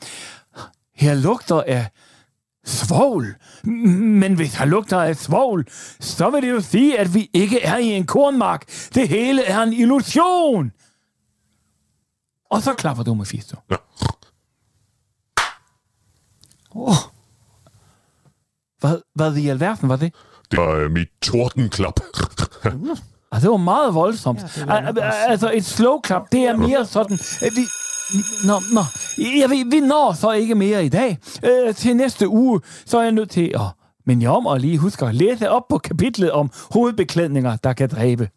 [0.96, 1.88] her lugter af
[2.66, 3.36] svovl.
[3.64, 5.66] Men hvis her lugter af svovl,
[6.00, 8.66] så vil det jo sige, at vi ikke er i en kornmark.
[8.96, 10.72] Det hele er en illusion.
[12.50, 13.58] Og så klapper du, Mephisto.
[13.72, 13.76] Ja.
[16.80, 16.96] Oh.
[18.80, 20.14] Hvad, hvad i alverden var det?
[20.52, 22.00] Det var øh, mit tordenklap.
[23.32, 24.40] Altså, det var meget voldsomt.
[24.58, 24.92] Ja,
[25.28, 27.20] altså, et slow clap, det er mere sådan...
[27.42, 27.62] At vi,
[28.46, 28.82] Nå, nå.
[29.18, 31.18] Ja, vi, vi når så ikke mere i dag.
[31.44, 33.62] Øh, til næste uge, så er jeg nødt til at
[34.06, 37.90] minde jer om at lige huske at læse op på kapitlet om hovedbeklædninger, der kan
[37.90, 38.30] dræbe.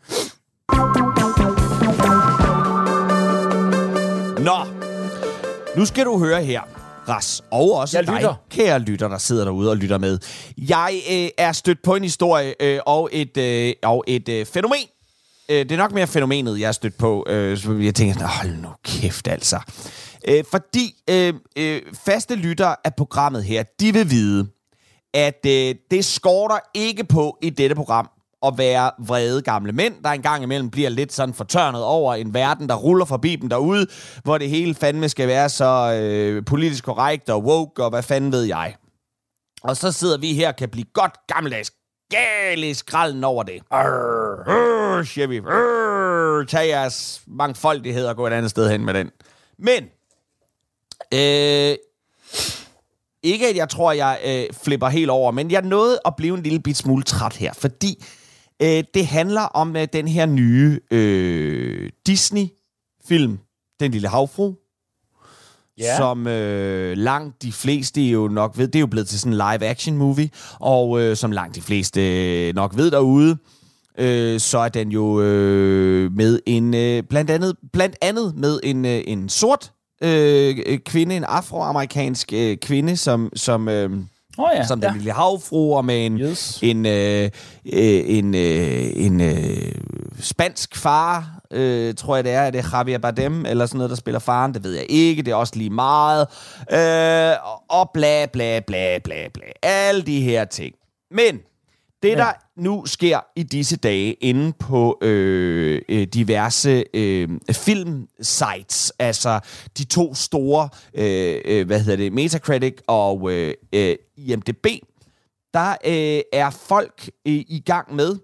[4.44, 4.56] Nå,
[5.76, 6.60] nu skal du høre her,
[7.08, 8.34] Ras, og også Jeg dig, lytter.
[8.50, 10.18] kære lytter, der sidder derude og lytter med.
[10.58, 14.84] Jeg øh, er stødt på en historie øh, og et, øh, og et øh, fænomen.
[15.48, 17.26] Øh, det er nok mere fænomenet, jeg er stødt på.
[17.28, 19.60] Øh, så jeg tænker hold nu kæft altså.
[20.28, 24.46] Øh, fordi øh, øh, faste lyttere af programmet her, de vil vide,
[25.14, 28.08] at øh, det skorter ikke på i dette program
[28.46, 32.68] at være vrede gamle mænd, der engang imellem bliver lidt sådan fortørnet over en verden,
[32.68, 33.86] der ruller forbi dem derude,
[34.22, 38.32] hvor det hele fandme skal være så øh, politisk korrekt og woke, og hvad fanden
[38.32, 38.74] ved jeg.
[39.62, 41.70] Og så sidder vi her og kan blive godt gammeldags
[42.10, 43.62] gale i skralden over det.
[43.70, 45.38] Arr, arr, siger vi.
[45.38, 49.10] Arr, tag jeres mangfoldighed og gå et andet sted hen med den.
[49.58, 49.84] Men,
[51.14, 51.76] øh,
[53.22, 56.42] ikke at jeg tror, jeg øh, flipper helt over, men jeg nåede at blive en
[56.42, 58.04] lille bit smule træt her, fordi
[58.62, 63.38] øh, det handler om øh, den her nye øh, Disney-film,
[63.80, 64.54] Den Lille Havfru,
[65.78, 65.96] ja.
[65.96, 69.38] som øh, langt de fleste jo nok ved, det er jo blevet til sådan en
[69.38, 72.00] live-action movie, og øh, som langt de fleste
[72.48, 73.36] øh, nok ved derude,
[73.98, 78.84] øh, så er den jo øh, med en, øh, blandt, andet, blandt andet med en,
[78.84, 79.72] øh, en sort
[80.02, 83.30] øh, kvinde, en afroamerikansk øh, kvinde, som...
[83.36, 83.90] som øh,
[84.38, 84.96] Oh ja, som den ja.
[84.96, 86.58] lille havfru, og med en, Yes.
[86.62, 87.30] en, øh,
[87.72, 89.72] øh, en, øh, en øh,
[90.20, 92.40] spansk far, øh, tror jeg det er.
[92.40, 94.54] Er det Javier Bardem, eller sådan noget, der spiller faren?
[94.54, 95.22] Det ved jeg ikke.
[95.22, 96.26] Det er også lige meget.
[96.72, 99.44] Øh, og- og bla, bla, bla, bla, bla.
[99.62, 100.74] Alle de her ting.
[101.10, 101.38] Men
[102.02, 108.92] det, Men- der nu sker i disse dage inde på øh, øh, diverse øh, filmsites,
[108.98, 109.40] altså
[109.78, 114.66] de to store, øh, øh, hvad hedder det, Metacritic og øh, øh, IMDb,
[115.54, 118.16] der øh, er folk øh, i gang med,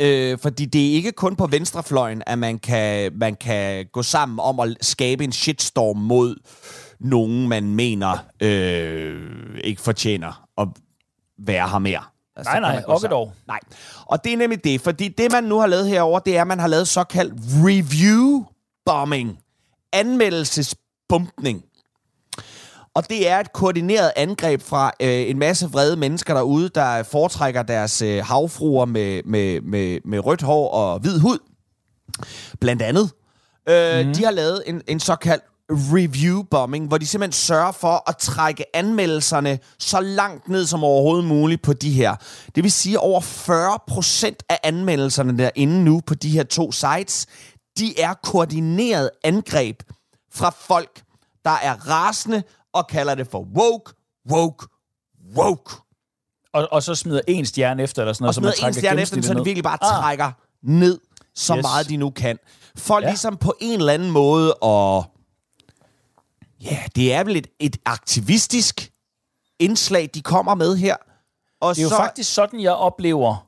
[0.00, 4.40] øh, fordi det er ikke kun på venstrefløjen, at man kan, man kan gå sammen
[4.40, 6.36] om at skabe en shitstorm mod
[7.00, 9.30] nogen, man mener øh,
[9.64, 10.68] ikke fortjener at
[11.38, 12.02] være her mere.
[12.36, 13.10] Altså, Nej, nej, sammen.
[13.10, 13.32] dog.
[13.46, 13.60] Nej,
[14.06, 16.46] og det er nemlig det, fordi det, man nu har lavet herover, det er, at
[16.46, 19.38] man har lavet såkaldt review-bombing.
[19.92, 21.64] Anmeldelsesbumpning.
[22.94, 27.62] Og det er et koordineret angreb fra øh, en masse vrede mennesker derude, der foretrækker
[27.62, 31.38] deres øh, havfruer med, med, med, med rødt hår og hvid hud.
[32.60, 33.10] Blandt andet.
[33.68, 34.14] Øh, mm.
[34.14, 39.58] De har lavet en, en såkaldt review-bombing, hvor de simpelthen sørger for at trække anmeldelserne
[39.78, 42.16] så langt ned som overhovedet muligt på de her.
[42.54, 47.26] Det vil sige, at over 40% af anmeldelserne derinde nu på de her to sites,
[47.78, 49.82] de er koordineret angreb
[50.32, 51.02] fra folk,
[51.44, 52.42] der er rasende
[52.74, 53.92] og kalder det for woke,
[54.30, 54.66] woke,
[55.36, 55.74] woke.
[56.54, 58.74] Og, og så smider en stjerne efter, eller sådan noget, Og så man smider en
[58.74, 59.78] trækker stjerne efter så de gennemsnittet virkelig bare.
[59.82, 60.02] Ah.
[60.02, 60.98] trækker ned
[61.34, 61.62] så Yes.
[61.62, 62.38] meget, de nu kan.
[62.76, 63.06] For Ja.
[63.08, 65.04] ligesom på en eller anden måde at...
[66.62, 68.90] Ja, det er vel et, et aktivistisk
[69.58, 70.96] indslag, de kommer med her.
[71.60, 73.46] Og Det er jo så, faktisk sådan, jeg oplever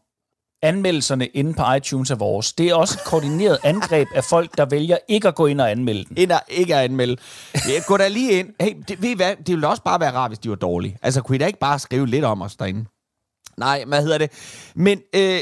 [0.62, 2.52] anmeldelserne inde på iTunes af vores.
[2.52, 5.70] Det er også et koordineret angreb af folk, der vælger ikke at gå ind og
[5.70, 6.16] anmelde den.
[6.18, 7.16] ind og ikke at anmelde.
[7.54, 8.48] Ja, Gå da lige ind.
[8.60, 9.36] Hey, det, ved I hvad?
[9.36, 10.98] det ville også bare være rart, hvis de var dårlige.
[11.02, 12.84] Altså, kunne I da ikke bare skrive lidt om os derinde?
[13.56, 14.30] Nej, hvad hedder det?
[14.74, 15.40] Men, øh,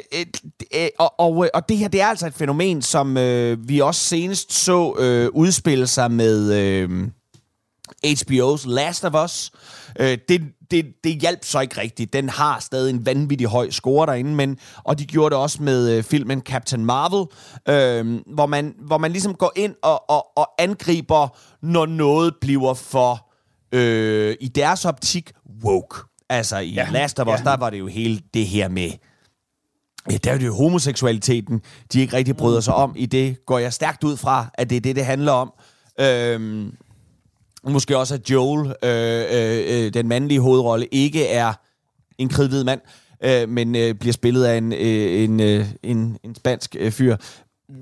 [0.75, 4.01] øh, og, og, og det her, det er altså et fænomen, som øh, vi også
[4.01, 7.09] senest så øh, udspille sig med øh,
[8.07, 9.51] HBO's Last of Us.
[10.01, 12.12] Øh, det, det, det hjalp så ikke rigtigt.
[12.12, 15.90] Den har stadig en vanvittig høj score derinde, men, og de gjorde det også med
[15.90, 17.27] øh, filmen Captain Marvel,
[17.68, 22.75] øh, hvor, man, hvor man ligesom går ind og, og, og angriber, når noget bliver
[22.75, 23.31] for,
[23.72, 25.33] øh, i deres optik,
[25.64, 25.96] woke.
[26.29, 27.51] Altså i ja, Last of Us, ja.
[27.51, 28.90] der var det jo hele det her med,
[30.11, 31.61] Ja, der er det jo homoseksualiteten,
[31.92, 32.92] de ikke rigtig bryder sig om.
[32.96, 35.53] I det går jeg stærkt ud fra, at det er det, det handler om.
[36.01, 36.72] Øhm,
[37.64, 41.53] måske også, at Joel, øh, øh, øh, den mandlige hovedrolle, ikke er
[42.19, 42.81] en kridhvid mand,
[43.25, 47.16] øh, men øh, bliver spillet af en, øh, en, øh, en, en spansk øh, fyr.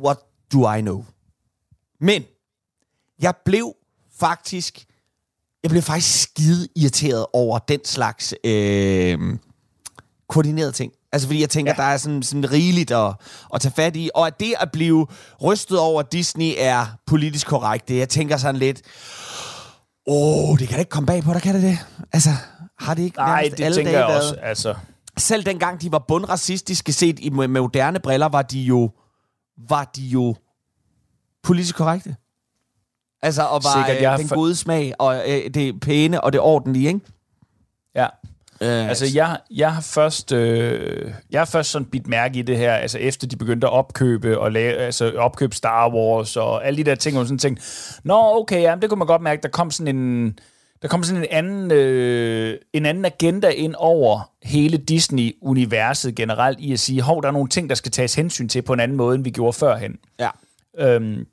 [0.02, 0.18] What
[0.52, 1.04] do I know?
[2.00, 2.24] Men
[3.22, 3.74] jeg blev
[4.20, 4.86] faktisk
[5.62, 9.18] jeg blev faktisk skide irriteret over den slags øh,
[10.28, 10.92] koordinerede ting.
[11.12, 11.82] Altså fordi jeg tænker, ja.
[11.82, 13.14] der er sådan, sådan rigeligt at,
[13.54, 14.10] at tage fat i.
[14.14, 15.06] Og at det at blive
[15.42, 18.82] rystet over, Disney er politisk korrekt, det jeg tænker sådan lidt,
[20.06, 21.78] åh, oh, det kan da ikke komme bag på dig, kan det det?
[22.12, 22.30] Altså,
[22.80, 24.22] har det ikke Nej, det alle tænker dage jeg været?
[24.30, 24.40] også.
[24.42, 24.74] Altså,
[25.18, 28.90] Selv dengang de var bundracistiske set i, med, moderne briller, var de jo,
[29.68, 30.34] var de jo
[31.42, 32.16] politisk korrekte.
[33.22, 36.40] Altså, og var Sikkert, øh, den for- gode smag, og øh, det pæne, og det
[36.40, 37.00] ordentlige, ikke?
[38.64, 38.88] Ja.
[38.88, 42.72] Altså, jeg, jeg har først, øh, jeg har først sådan bidt mærke i det her,
[42.72, 46.84] altså efter de begyndte at opkøbe og lave, altså opkøbe Star Wars og alle de
[46.84, 47.60] der ting, og sådan tænkt,
[48.04, 50.38] nå, okay, ja, det kunne man godt mærke, der kom sådan en,
[50.82, 56.72] der kom sådan en anden, øh, en anden agenda ind over hele Disney-universet generelt i
[56.72, 58.96] at sige, hov, der er nogle ting, der skal tages hensyn til på en anden
[58.96, 59.96] måde, end vi gjorde førhen.
[60.20, 60.28] ja.
[60.78, 61.26] Øhm,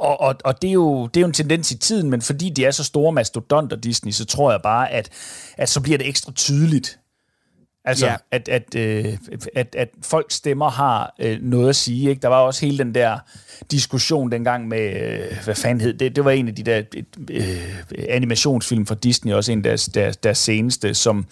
[0.00, 2.50] og, og, og det, er jo, det er jo en tendens i tiden, men fordi
[2.50, 5.08] de er så store mastodonter, Disney, så tror jeg bare, at,
[5.56, 6.98] at så bliver det ekstra tydeligt.
[7.84, 8.16] Altså, Ja.
[8.30, 9.16] at, at, øh,
[9.54, 12.10] at, at folks stemmer har øh, noget at sige.
[12.10, 12.22] Ikke?
[12.22, 13.18] Der var også hele den der
[13.70, 16.16] diskussion dengang med, øh, hvad fanden hed det?
[16.16, 16.82] Det var en af de der
[17.30, 17.72] øh,
[18.08, 21.26] animationsfilm fra Disney, også en af deres, deres, deres seneste, som,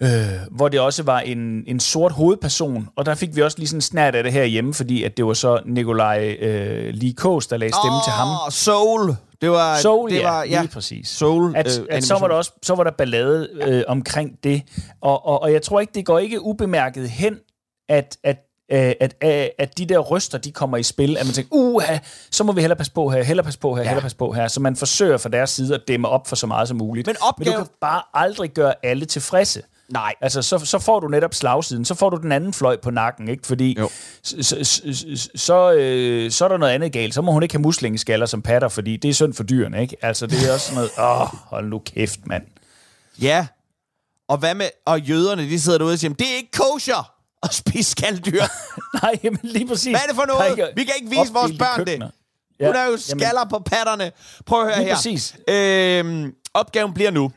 [0.00, 0.08] øh,
[0.50, 3.80] hvor det også var en, en sort hovedperson, og der fik vi også lige sådan
[3.80, 7.74] snært af det her hjemme, fordi at det var så Nikolaj øh, Likås, der lagde
[7.74, 8.50] stemme til ham.
[8.50, 9.14] Soul.
[9.40, 11.08] Det var, Soul, det ja, var, ja, lige præcis.
[11.08, 14.62] Soul At, øh, at så var der også så var der ballade øh, omkring det,
[15.00, 17.36] og, og, og jeg tror ikke, det går ikke ubemærket hen,
[17.88, 18.36] at, at,
[18.72, 21.98] øh, at, at, at de der røster, de kommer i spil, at man tænker, uha,
[22.30, 23.88] så må vi hellere passe på her, hellere passe på her, ja.
[23.88, 24.48] hellere passe på her.
[24.48, 27.06] Så man forsøger fra deres side at dæmme op for så meget som muligt.
[27.06, 29.62] Men Men du opgave- kan bare aldrig gøre alle tilfredse.
[29.88, 30.14] Nej.
[30.20, 33.28] Altså, så, så får du netop slagsiden, så får du den anden fløj på nakken,
[33.28, 33.46] ikke?
[33.46, 33.78] Fordi
[34.22, 37.14] så, så, så, så, øh, så er der noget andet galt.
[37.14, 39.96] Så må hun ikke have muslingeskaller som patter, fordi det er synd for dyrene, ikke?
[40.02, 40.90] Altså, det er også sådan noget,
[41.22, 42.42] åh, hold nu kæft, mand.
[43.20, 43.46] Ja.
[44.28, 44.66] Og hvad med...
[44.86, 48.42] Og jøderne, de sidder derude og siger, det er ikke kosher at spise skalddyr.
[49.02, 49.92] Nej, jamen lige præcis.
[49.92, 50.50] Hvad er det for noget?
[50.50, 52.10] ikke Vi kan ikke vise vores børn det.
[52.60, 52.66] Ja.
[52.66, 54.12] Hun er jo jamen, skaller på patterne.
[54.46, 54.94] Prøv at høre Lige her.
[54.94, 55.36] præcis.
[55.48, 57.32] Øhm, opgaven bliver nu.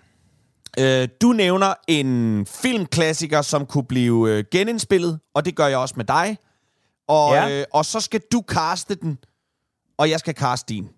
[0.79, 5.93] Øh, du nævner en filmklassiker, som kunne blive øh, genindspillet, og det gør jeg også
[5.97, 6.37] med dig.
[7.07, 7.49] Og, Ja.
[7.49, 9.17] øh, og så skal du kaste den,
[9.97, 10.89] og jeg skal kaste din.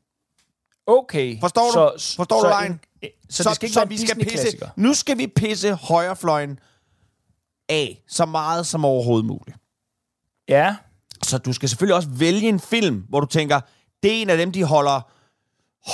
[0.88, 1.40] Okay.
[1.40, 1.72] Forstår du?
[2.00, 2.80] Så, Forstår så du vejen?
[3.02, 4.60] En, så, så det skal ikke være en vi skal pisse?
[4.76, 6.60] Nu skal vi pisse højrefløjen
[7.70, 9.58] af, så meget som overhovedet muligt.
[10.48, 10.76] Ja,
[11.24, 13.60] Så du skal selvfølgelig også vælge en film, hvor du tænker,
[14.04, 15.02] det er en af dem, de holder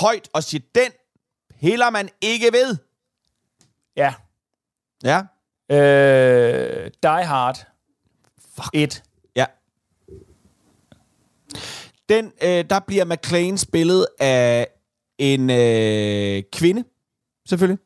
[0.00, 0.90] højt, og siger, den
[1.54, 2.76] hælder man ikke ved.
[3.96, 4.14] Ja.
[5.04, 5.22] Ja,
[5.70, 7.66] Øh, Die Hard.
[8.54, 8.68] Fuck.
[8.72, 9.02] 1.
[9.36, 9.44] ja.
[12.08, 14.66] Den, øh, der bliver McLean spillet af
[15.18, 16.84] en øh, kvinde,
[17.48, 17.78] selvfølgelig,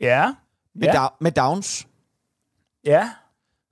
[0.00, 0.32] Ja.
[0.74, 1.06] med, Ja.
[1.06, 1.86] da- med Downs,
[2.84, 3.10] Ja.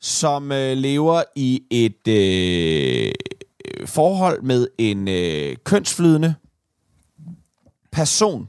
[0.01, 3.13] som øh, lever i et øh,
[3.87, 6.35] forhold med en øh, kønsflydende
[7.93, 8.49] person,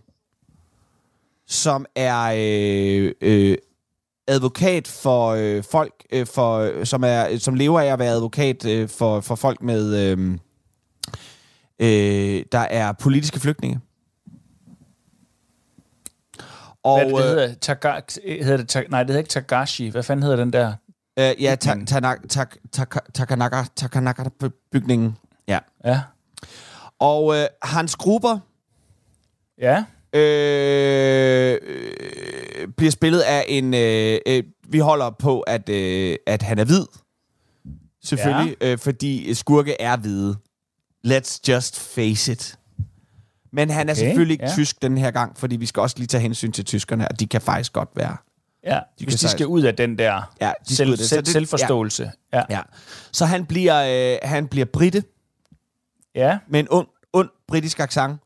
[1.55, 3.57] som er øh, øh,
[4.27, 8.89] advokat for øh, folk, øh, for, som, er, som lever af at være advokat øh,
[8.89, 10.37] for, for folk med, øh,
[11.79, 13.79] øh, der er politiske flygtninge.
[16.83, 17.53] Og, Hvad det, det øh, hedder?
[17.61, 19.89] Taga, hedder det, Ta- nej, det hedder ikke Tagashi.
[19.89, 20.73] Hvad fanden hedder den der?
[21.19, 21.85] Øh, ja, ta-.
[21.89, 25.17] Tanak- Tak- Tak- Takanaka, Takanaka-bygningen.
[25.47, 25.59] Ja.
[25.85, 26.01] Ja.
[26.99, 28.39] Og øh, hans grupper
[29.57, 29.83] Ja.
[30.15, 33.73] Øh, øh, bliver spillet af en...
[33.73, 36.85] Øh, øh, vi holder på, at, øh, at han er hvid.
[38.03, 38.71] Selvfølgelig, ja.
[38.71, 40.35] øh, fordi skurke er hvide.
[41.07, 42.55] Let's just face it.
[43.53, 44.53] Men han er Okay, selvfølgelig ikke ja.
[44.53, 47.27] tysk den her gang, fordi vi skal også lige tage hensyn til tyskerne, og de
[47.27, 48.17] kan faktisk godt være.
[48.63, 48.79] Ja.
[48.99, 50.99] kan Hvis de skal ud af den der Ja, de selv, det.
[50.99, 52.11] Selv, det- selvforståelse.
[52.33, 52.41] Ja.
[52.49, 52.61] Ja.
[53.11, 55.03] Så han bliver, øh, han bliver britte,
[56.15, 56.37] Ja.
[56.49, 58.19] med en ond, ond britisk accent.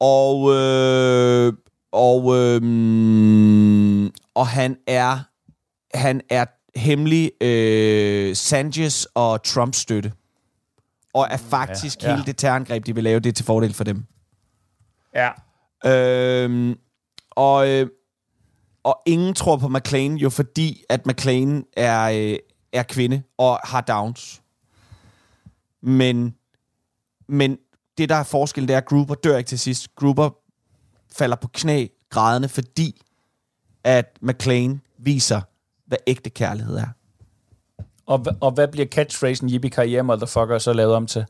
[0.00, 1.52] Og, øh,
[1.92, 5.18] og, øh, og han er
[5.96, 6.44] han er
[6.76, 10.12] hemmelig øh, Sanchez og Trumps støtte.
[11.14, 12.14] Og er faktisk ja, ja.
[12.14, 14.04] hele det terrorangreb, de vil lave, det er til fordel for dem.
[15.14, 15.30] Ja.
[15.86, 16.78] Øhm,
[17.30, 17.88] og, øh,
[18.84, 22.38] og ingen tror på McLean, jo fordi, at McLean er, øh,
[22.72, 24.42] er kvinde og har downs.
[25.82, 26.34] Men,
[27.28, 27.58] men
[27.98, 29.94] det, der er forskel, det er, at Gruber dør ikke til sidst.
[29.94, 30.30] Gruber
[31.12, 33.02] falder på knæ grædende, fordi
[33.84, 35.40] at McLean viser,
[35.86, 36.88] hvad ægte kærlighed er.
[38.06, 41.26] Og, og hvad bliver catchphrasen Yippie Karriere Motherfucker så lavet om til?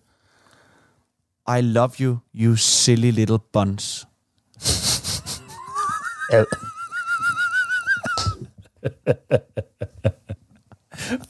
[1.59, 4.07] I love you, you silly little buns.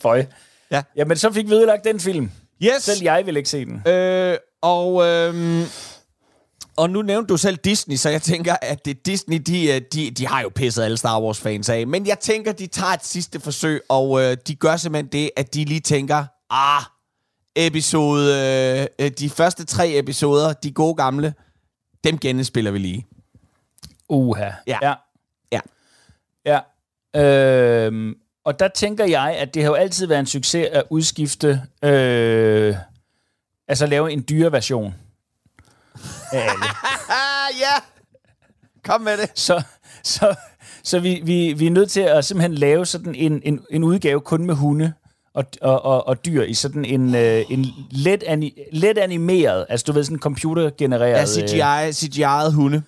[0.03, 0.27] Føj.
[0.70, 0.83] Ja.
[0.96, 2.31] Jamen, så fik vi ødelagt den film.
[2.62, 2.83] Yes!
[2.83, 3.83] Selv jeg vil ikke se den.
[3.88, 5.64] Øh, og, øhm,
[6.76, 10.11] og nu nævnte du selv Disney, så jeg tænker, at det Disney, de, øh, de,
[10.11, 11.87] de har jo pisset alle Star Wars-fans af.
[11.87, 15.55] Men jeg tænker, de tager et sidste forsøg, og øh, de gør simpelthen det, at
[15.55, 16.83] de lige tænker, ah,
[17.57, 18.35] episode,
[19.00, 21.35] øh, øh, de første tre episoder, de gode gamle,
[22.05, 23.07] dem genspiller vi lige.
[24.09, 24.50] Uha.
[24.66, 24.79] Ja.
[24.83, 24.94] Ja.
[25.52, 25.61] Ja.
[26.46, 26.61] Ja.
[27.87, 31.62] Øhm, og der tænker jeg, at det har jo altid været en succes at udskifte,
[31.85, 32.74] øh,
[33.68, 34.94] altså lave en dyre version
[36.33, 36.64] af alle.
[37.61, 37.74] Ja!
[38.85, 39.31] Kom med det.
[39.35, 39.62] Så,
[40.02, 40.35] så,
[40.83, 44.20] så vi, vi, vi er nødt til at simpelthen lave sådan en, en, en udgave
[44.20, 44.92] kun med hunde
[45.35, 49.85] og, og, og, og dyr i sådan en, øh, en let, ani, let animeret, altså
[49.85, 51.52] du ved, sådan computergenereret.
[51.56, 52.83] Ja, øh, CGI, hunde.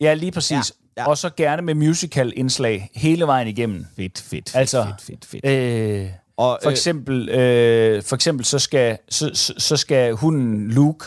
[0.00, 0.50] Ja, lige præcis.
[0.52, 1.08] Ja, Ja.
[1.08, 3.86] Og så gerne med musical-indslag hele vejen igennem.
[3.96, 6.04] Fedt, fedt, Altså, fedt, fedt, fedt.
[6.04, 6.10] Øh,
[6.40, 11.04] Og, for øh, eksempel, øh, for eksempel så, skal, så, så, så skal hunden Luke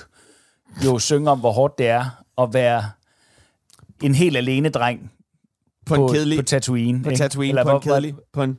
[0.86, 2.84] jo synge om, hvor hårdt det er at være
[4.04, 5.12] en helt alene dreng
[5.86, 7.04] på, på, en kedelig, på Tatooine.
[7.04, 7.24] på ikke?
[7.24, 8.58] Tatooine, Eller på en hvor- hvor- kedelig, på en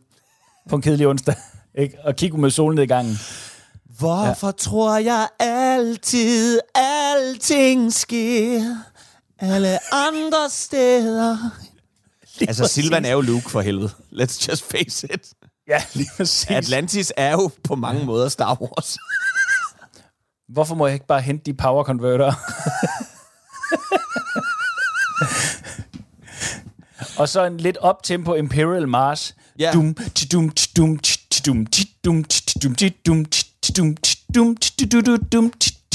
[0.70, 1.34] På en kedelig onsdag.
[1.78, 1.96] Ikke?
[2.04, 3.16] Og kigge med solnedgangen.
[3.98, 4.52] Hvorfor ja.
[4.52, 8.76] tror jeg altid, alting sker
[9.38, 11.36] alle andre steder?
[12.48, 13.90] altså, Silvan er jo Luke for helvede.
[14.12, 15.34] Let's just face it.
[15.68, 16.46] Ja, lige præcis.
[16.50, 18.96] Atlantis er jo på mange måder Star Wars.
[20.48, 22.32] Hvorfor må jeg ikke bare hente de power converter?
[27.18, 29.34] og så en lidt op-tempo Imperial Mars.
[29.58, 29.70] Ja.
[29.72, 33.24] Dum, tidum, tidum, tidum, tidum, tidum, tidum,
[33.62, 35.52] tidum, tidum, tidududum,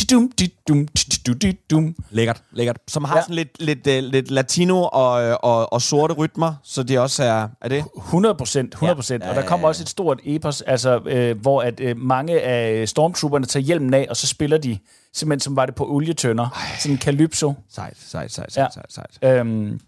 [0.08, 1.96] tidum, tidum, tidududum.
[2.10, 2.78] Lækkert, lækkert.
[2.88, 3.18] Som har Ja.
[3.18, 3.24] ja.
[3.24, 7.24] sådan lidt, lidt, uh, lidt latino og, øh, og, og sorte rytmer, så det også
[7.24, 7.48] er...
[7.62, 7.86] Er det?
[7.98, 9.24] 100 procent, 100 procent.
[9.24, 11.98] Ja, Og ja, der kommer ja, også et stort epos, altså, øh, hvor at, øh,
[11.98, 14.80] mange af stormtrooperne tager hjelmen af, og så spiller de
[15.14, 16.60] simpelthen som var det på olietønder.
[16.80, 17.54] Sådan en calypso.
[17.70, 18.68] Sejt, sejt, sejt, Ja.
[18.74, 19.38] sejt, sejt, sejt.
[19.40, 19.80] Øhm,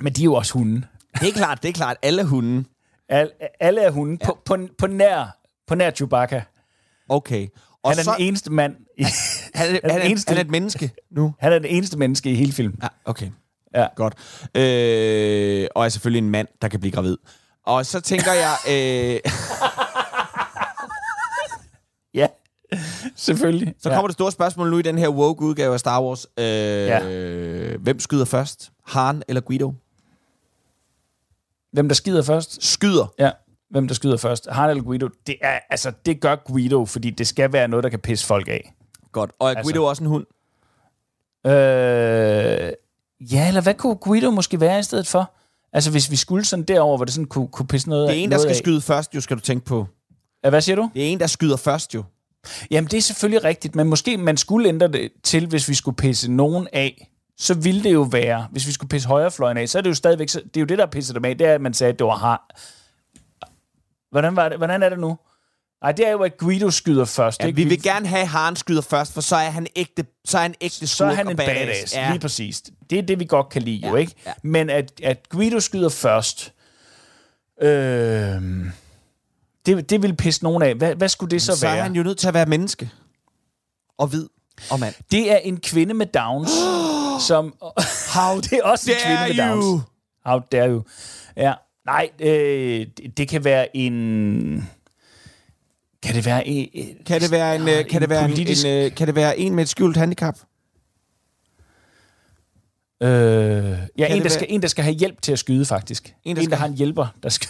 [0.00, 0.82] men de er jo også hunde.
[1.20, 1.96] Det er klart, det er klart.
[2.02, 2.64] Alle hunde.
[3.08, 4.26] Al, alle er hunde ja.
[4.26, 5.36] på, på, på, nær,
[5.66, 6.42] på nær Chewbacca.
[7.08, 7.48] Okay.
[7.82, 8.76] Og Han er så, den eneste mand.
[8.98, 9.04] I,
[9.54, 11.34] han, er, han, er, eneste- han er et menneske nu.
[11.38, 12.78] han er den eneste menneske i hele filmen.
[12.82, 13.30] Ja, okay.
[13.74, 13.86] Ja.
[13.96, 14.14] Godt.
[14.54, 17.16] Øh, og er selvfølgelig en mand, der kan blive gravid.
[17.66, 18.54] Og så tænker jeg...
[18.70, 19.20] Øh,
[22.14, 22.26] Ja,
[23.16, 23.74] selvfølgelig.
[23.78, 26.26] så kommer det store spørgsmål nu i den her woke-udgave af Star Wars.
[26.38, 27.76] Øh, Ja.
[27.76, 28.70] Hvem skyder først?
[28.86, 29.72] Han eller Guido?
[31.72, 32.64] Hvem der skider først?
[32.64, 33.12] Skyder.
[33.18, 33.30] Ja,
[33.70, 34.48] hvem der skyder først.
[34.50, 35.08] Han eller Guido?
[35.26, 38.48] Det, er, altså, det gør Guido, fordi det skal være noget, der kan pisse folk
[38.48, 38.74] af.
[39.14, 39.30] Godt.
[39.38, 40.26] Og er Altså- Guido også en hund?
[41.46, 42.72] Øh,
[43.32, 45.32] ja, eller hvad kunne Guido måske være i stedet for?
[45.72, 48.22] Altså, hvis vi skulle sådan derover, hvor det sådan kunne, kunne pisse noget Det er
[48.22, 48.56] en, der skal af.
[48.56, 49.86] skyde først, jo, skal du tænke på.
[50.44, 50.90] Ja, hvad siger du?
[50.94, 52.04] Det er en, der skyder først, jo.
[52.70, 55.96] Jamen, det er selvfølgelig rigtigt, men måske man skulle ændre det til, hvis vi skulle
[55.96, 59.78] pisse nogen af, så ville det jo være, hvis vi skulle pisse højrefløjen af, så
[59.78, 61.54] er det jo stadigvæk, så, det er jo det, der pisser dem af, det er,
[61.54, 62.46] at man sagde, at det var har.
[64.10, 65.18] Hvordan, var det, hvordan er det nu?
[65.84, 67.40] Nej, det er jo, at Guido skyder først.
[67.40, 67.56] Ja, ikke?
[67.56, 70.42] vi vil gerne have, at Han skyder først, for så er han ægte, så er
[70.42, 72.10] han ægte så er han en badass, Ja.
[72.10, 72.62] lige præcis.
[72.90, 74.12] Det er det, vi godt kan lide, ja, jo, ikke?
[74.26, 74.32] ja.
[74.42, 76.52] Men at, at Guido skyder først,
[77.62, 77.68] øh,
[79.66, 80.74] det, det vil pisse nogen af.
[80.74, 81.76] Hvad, hvad skulle det så, så være?
[81.76, 82.90] er han jo nødt til at være menneske.
[83.98, 84.28] Og hvid.
[84.70, 84.94] Og mand.
[85.10, 86.50] Det er en kvinde med Downs,
[87.28, 87.54] som...
[88.14, 89.64] How det er også en kvinde med Downs.
[89.64, 89.80] you.
[90.26, 90.82] How dare you.
[91.36, 91.52] Ja,
[91.86, 94.70] nej, øh, det, det kan være en...
[96.04, 96.68] Kan det være en...
[97.06, 99.38] Kan det være en, øh, kan det være en, politisk- en, øh, kan det være
[99.38, 100.38] en med et skjult handicap?
[103.02, 105.64] Øh, ja, en det der, være- skal, en, der skal have hjælp til at skyde,
[105.66, 106.14] faktisk.
[106.24, 107.48] En, En, der, en, der skal- har en hjælper, der skal...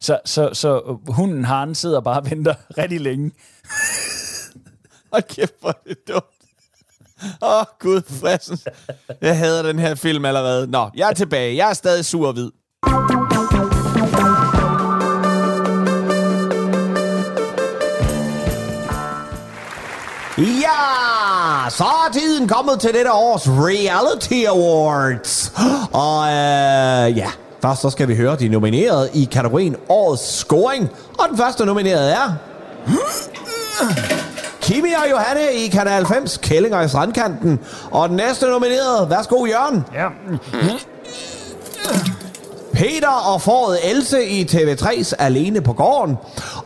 [0.00, 3.30] så, så, så hunden Haren sidder bare og venter rigtig længe.
[5.12, 6.24] Hold kæft, hvor er det dumt.
[7.42, 8.58] Åh, oh, gud, frissen.
[9.20, 10.66] Jeg hader den her film allerede.
[10.66, 11.56] Nå, jeg er tilbage.
[11.56, 12.50] Jeg er stadig sur og hvid.
[20.38, 25.52] Ja, så er tiden kommet til dette års Reality Awards.
[25.92, 27.28] Og øh, ja,
[27.62, 30.90] først så skal vi høre de nominerede i kategorien Årets Scoring.
[31.18, 32.34] Og den første nominerede er...
[34.60, 37.60] Kimi og Johanne i Kanal 5's Kællinger i Strandkanten.
[37.90, 39.84] Og den næste nominerede, værsgo Jørgen.
[39.94, 40.08] Ja.
[42.72, 46.16] Peter og foråret Else i TV3's Alene på gården.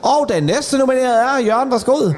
[0.03, 2.13] Og den næste nominerede er Jørgen, værsgo.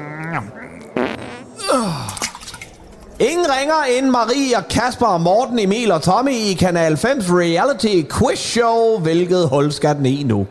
[3.19, 8.03] Ingen ringer end Marie og Kasper og Morten, Emil og Tommy i Kanal 5's reality
[8.19, 8.99] quiz show.
[8.99, 10.47] Hvilket hul skal den i nu?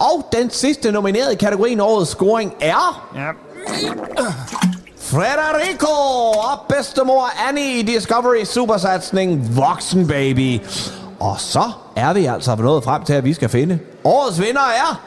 [0.00, 3.10] Og den sidste nominerede i kategorien årets scoring er...
[3.16, 3.30] ja.
[4.98, 5.92] Frederico
[6.30, 10.60] og bedstemor Annie i Discovery Supersatsning Voksen Baby.
[11.20, 15.00] Og så er vi altså nået frem til, at vi skal finde årets vinder er...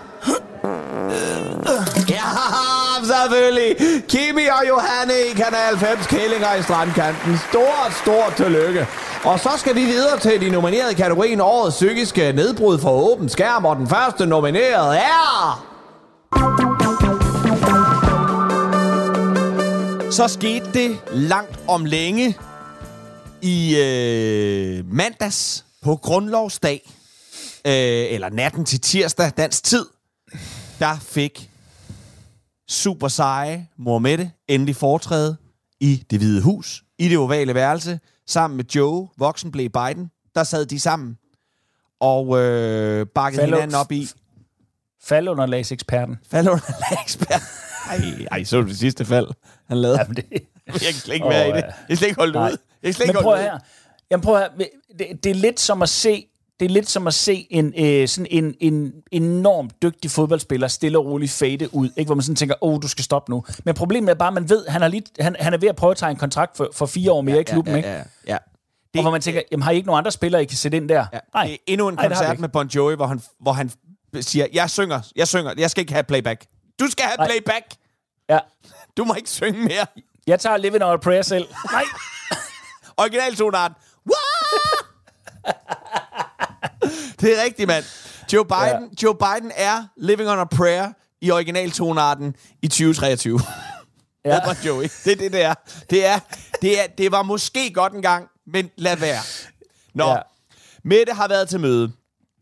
[2.09, 2.23] Ja,
[3.07, 3.75] selvfølgelig.
[4.07, 7.37] Kimi og Johanne i Kanal 5 Kællinger i Strandkanten.
[7.49, 8.87] Stort, stort tillykke.
[9.23, 13.29] Og så skal vi videre til de nominerede i kategorien Årets psykiske nedbrud for åben
[13.29, 13.65] skærm.
[13.65, 15.63] Og den første nomineret er...
[20.11, 22.37] Så skete det langt om længe
[23.41, 26.81] i øh, mandags på grundlovsdag,
[27.65, 27.73] øh,
[28.13, 29.85] eller natten til tirsdag, dansk tid,
[30.79, 31.49] der fik
[32.69, 35.37] super seje Mohammed endelig foretræde
[35.79, 40.11] i det hvide hus, i det ovale værelse, sammen med Joe, voksen blev Biden.
[40.35, 41.17] Der sad de sammen
[41.99, 44.07] og øh, bakkede Fallo- hinanden op i.
[45.03, 46.17] Faldunderlagseksperten.
[46.31, 46.61] Fald under
[47.03, 47.41] ekspert.
[47.89, 47.97] Ej,
[48.31, 49.27] ej, så det sidste fald,
[49.67, 49.99] han lavede?
[49.99, 50.25] Jamen, det,
[50.67, 51.57] Jeg kan slet ikke være i det.
[51.57, 51.61] ja.
[51.65, 52.57] Jeg kan slet ikke holde det ud.
[52.83, 53.59] Jeg kan slet ikke holde det her.
[54.11, 54.47] Jamen prøv her.
[54.99, 56.25] Det, det er lidt som at se
[56.59, 60.97] det er lidt som at se en, øh, sådan en, en enormt dygtig fodboldspiller stille
[60.97, 62.07] og roligt fade ud, ikke?
[62.07, 63.43] hvor man sådan tænker, åh, oh, du skal stoppe nu.
[63.63, 65.75] Men problemet er bare, at man ved, han, har lige, han, han er ved at
[65.75, 67.71] prøve at tage en kontrakt for, for fire år mere i klubben.
[67.73, 67.89] ja, ikke?
[67.89, 68.37] ja, ja.
[68.95, 70.89] og hvor man tænker, jamen har I ikke nogen andre spillere, I kan sætte ind
[70.89, 71.05] der?
[71.13, 71.43] Ja, Nej.
[71.43, 73.71] Det er endnu en Nej, det koncert med Bon Jovi, hvor han, hvor han
[74.21, 76.45] siger, jeg synger, jeg synger, jeg skal ikke have playback.
[76.79, 77.27] Du skal have Nej.
[77.27, 77.65] playback.
[78.29, 78.39] Ja.
[78.97, 79.85] Du må ikke synge mere.
[80.27, 81.47] Jeg tager Living on a Prayer selv.
[81.71, 81.83] Nej.
[82.97, 83.71] Originaltonart.
[87.21, 87.85] Det er rigtigt, mand.
[88.33, 89.03] Joe Biden, ja.
[89.03, 93.39] Joe Biden er Living on a Prayer i originaltonarten i 2023.
[94.25, 94.33] Ja.
[94.33, 94.45] Ja.
[94.45, 94.87] Bon Jovi.
[95.05, 95.53] Det er det, det er.
[95.89, 96.19] Det, er,
[96.61, 99.21] det, er, det var måske godt en gang, men lad være.
[99.93, 100.17] Nå, ja.
[100.83, 101.91] Mette har været til møde.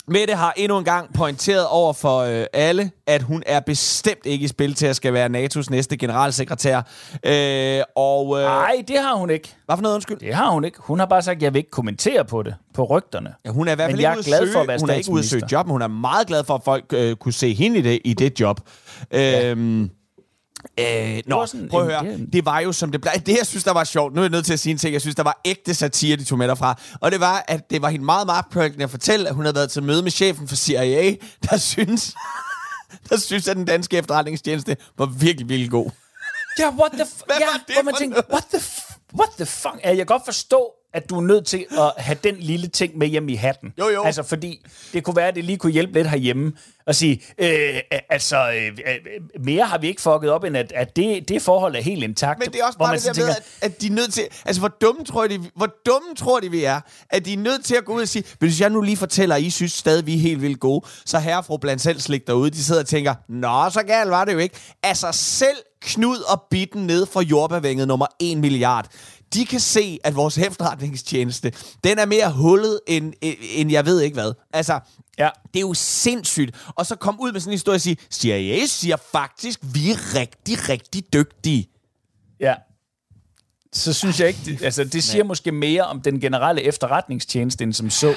[0.07, 4.43] Mette har endnu en gang pointeret over for øh, alle, at hun er bestemt ikke
[4.43, 6.77] i spil til at skal være NATO's næste generalsekretær.
[7.25, 8.37] Øh, og...
[8.37, 9.55] Øh, Nej, det har hun ikke.
[9.65, 10.17] hvad for noget, undskyld?
[10.17, 10.77] Det har hun ikke.
[10.79, 13.33] Hun har bare sagt, at jeg vil ikke kommentere på det, på rygterne.
[13.45, 14.93] Ja, hun er i hvert fald ikke ude glad søge, for at være hun er
[14.93, 17.33] ikke ude at søge job, men hun er meget glad for, at folk øh, kunne
[17.33, 18.59] se hende i det, i det job.
[19.11, 19.49] Ja.
[19.51, 19.89] Øhm,
[20.79, 22.11] Øh, nå, sådan prøv at høre.
[22.11, 23.13] det en- Det var jo som det blev.
[23.25, 24.13] Det, jeg synes, der var sjovt.
[24.13, 24.93] Nu er jeg nødt til at sige en ting.
[24.93, 26.79] Jeg synes, der var ægte satire, de tog med derfra.
[27.01, 29.71] Og det var, at det var hende meget magtpålæggende at fortælle, at hun havde været
[29.71, 31.15] til møde med chefen for CIA,
[31.49, 32.15] der synes,
[33.09, 35.91] der synes, at den danske efterretningstjeneste var virkelig, virkelig god.
[36.59, 38.25] Ja, what the f- Hvad ja, var det hvor man noget?
[38.31, 38.61] what the,
[39.17, 39.75] what the fuck?
[39.83, 42.97] Ja, jeg kan godt forstå, at du er nødt til at have den lille ting
[42.97, 43.73] med hjem i hatten.
[43.79, 44.03] Jo, jo.
[44.03, 46.53] Altså, fordi det kunne være, at det lige kunne hjælpe lidt herhjemme
[46.87, 48.77] og sige, øh, altså, øh,
[49.39, 52.39] mere har vi ikke fucket op, end at, at det, det forhold er helt intakt.
[52.39, 54.23] Men det er også bare det der så med, at, at de er nødt til...
[54.45, 56.81] Altså, hvor dumme, tror de, hvor dumme tror de, vi er?
[57.09, 59.35] At de er nødt til at gå ud og sige, hvis jeg nu lige fortæller,
[59.35, 61.99] at I synes stadig, vi er helt vildt gode, så herre og fru blandt selv
[61.99, 64.55] slik derude, de sidder og tænker, nå, så galt var det jo ikke.
[64.83, 68.87] Altså, selv Knud og Bitten ned fra jordbærvænget nummer 1 milliard,
[69.35, 74.13] de kan se, at vores efterretningstjeneste, den er mere hullet, end, end jeg ved ikke
[74.13, 74.33] hvad.
[74.53, 74.79] Altså,
[75.17, 75.29] Ja.
[75.53, 76.55] det er jo sindssygt.
[76.75, 80.15] Og så kom ud med sådan en historie og sige, CIA siger faktisk, vi er
[80.15, 81.69] rigtig, rigtig dygtige.
[82.39, 82.55] Ja.
[83.73, 87.73] Så synes jeg ikke, det, altså det siger måske mere om den generelle efterretningstjeneste, end
[87.73, 88.13] som så.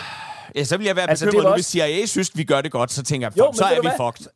[0.55, 2.45] Ja, så vil jeg være Altså, altså, det bekymret var nu, hvis CIA synes, vi
[2.45, 4.27] gør det godt, så tænker jeg, Jo, så er vi fucked.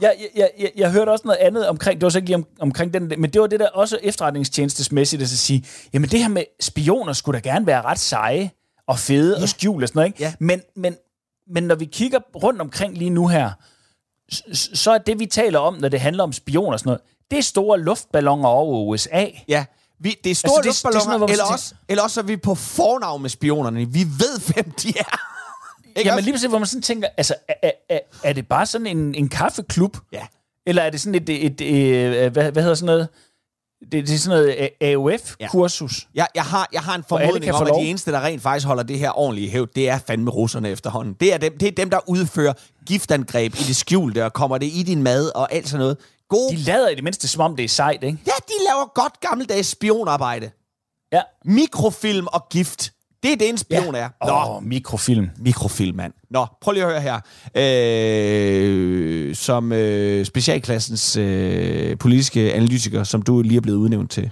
[0.00, 2.46] Jeg, jeg, jeg, jeg hørte også noget andet omkring, det var så ikke lige om,
[2.60, 6.42] omkring den, men det var det der også efterretningstjenestesmæssigt, at sige, jamen det her med
[6.60, 8.50] spioner skulle da gerne være ret seje
[8.86, 9.42] og fede ja.
[9.42, 10.22] og skjule og sådan noget, ikke?
[10.22, 10.32] Ja.
[10.40, 10.96] Men, men,
[11.54, 13.50] men når vi kigger rundt omkring lige nu her,
[14.74, 17.38] så er det, vi taler om, når det handler om spioner og sådan noget, det
[17.38, 19.26] er store luftballoner over USA.
[19.48, 19.64] Ja,
[20.00, 22.02] vi, det er store Altså, det- det er sådan luftballoner, noget, eller, så også, eller
[22.02, 23.84] også er vi på fornavn med spionerne.
[23.92, 25.18] Vi ved, hvem de er.
[25.98, 26.24] Ikke Jamen også?
[26.24, 29.28] lige præcis, hvor man sådan tænker, altså, er, er, er, det bare sådan en, en
[29.28, 29.96] kaffeklub?
[30.12, 30.26] Ja.
[30.66, 33.08] Eller er det sådan et, et, et, et hvad, hvad hedder sådan noget?
[33.92, 36.08] Det, det er sådan noget AOF-kursus.
[36.14, 38.82] Jeg, jeg, har, jeg har en formodning om, at de eneste, der rent faktisk holder
[38.82, 41.14] det her ordentligt i hævd, det er fandme russerne efterhånden.
[41.20, 42.52] Det er dem, det er dem der udfører
[42.86, 45.96] giftangreb i det skjulte, og kommer det i din mad og alt sådan noget.
[46.28, 46.56] Gode.
[46.56, 48.18] De lader i det mindste, som om det er sejt, ikke?
[48.26, 50.50] Ja, de laver godt gammeldags spionarbejde.
[51.12, 51.22] Ja.
[51.44, 52.92] Mikrofilm og gift.
[53.22, 54.08] Det er det, en spion er.
[54.26, 55.30] Nå, oh, mikrofilm.
[55.38, 56.12] mikrofilm, mand.
[56.30, 57.20] Nå, prøv lige at høre her.
[57.54, 64.30] Øh, som øh, specialklassens øh, politiske analytiker, som du lige er blevet udnævnt til.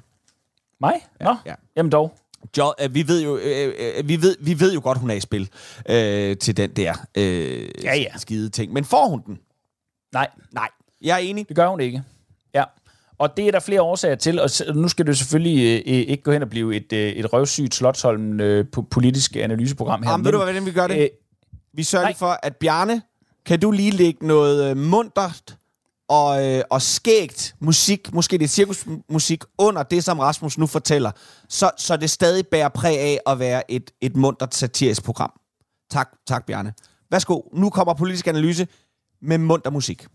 [0.80, 0.94] Mig?
[1.20, 1.54] Nå, ja.
[1.76, 2.14] jamen dog.
[2.58, 5.14] Jo, øh, vi, ved jo, øh, øh, vi, ved, vi ved jo godt, hun er
[5.14, 5.48] i spil
[5.88, 8.16] øh, til den der øh, Ja, ja.
[8.16, 8.72] skide ting.
[8.72, 9.38] Men får hun den?
[10.12, 10.68] Nej, Nej.
[11.02, 11.48] Jeg er enig.
[11.48, 12.02] det gør hun ikke.
[13.18, 16.32] Og det er der flere årsager til, og nu skal det selvfølgelig øh, ikke gå
[16.32, 20.10] hen og blive et, øh, et røvsygt Slottholm øh, po- politisk analyseprogram her.
[20.10, 20.98] Jamen, ved du, hvordan vi gør det?
[20.98, 21.08] Øh,
[21.74, 22.14] Vi sørger nej.
[22.14, 23.02] for, at Bjarne,
[23.46, 25.56] kan du lige lægge noget øh, muntert
[26.08, 31.10] og, øh, og skægt musik, måske det cirkusmusik, under det, som Rasmus nu fortæller,
[31.48, 35.32] så, så det stadig bærer præg af at være et, et muntert satirisk program.
[35.90, 36.72] Tak, tak Bjarne.
[37.10, 38.66] Værsgo, nu kommer politisk analyse
[39.22, 40.06] med munter musik.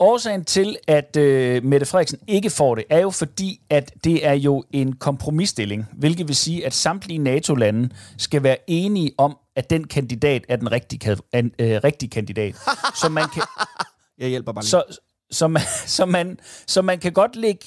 [0.00, 4.32] Årsagen til, at øh, Mette Frederiksen ikke får det, er jo fordi, at det er
[4.32, 9.84] jo en kompromisstilling, hvilket vil sige, at samtlige NATO-lande skal være enige om, at den
[9.86, 12.54] kandidat er den rigtige, an, øh, rigtige kandidat.
[12.94, 13.42] så man kan,
[14.18, 14.70] Jeg hjælper bare lige.
[14.70, 14.82] så,
[15.30, 15.62] så, man,
[15.96, 17.66] så, man, så man kan godt ligge,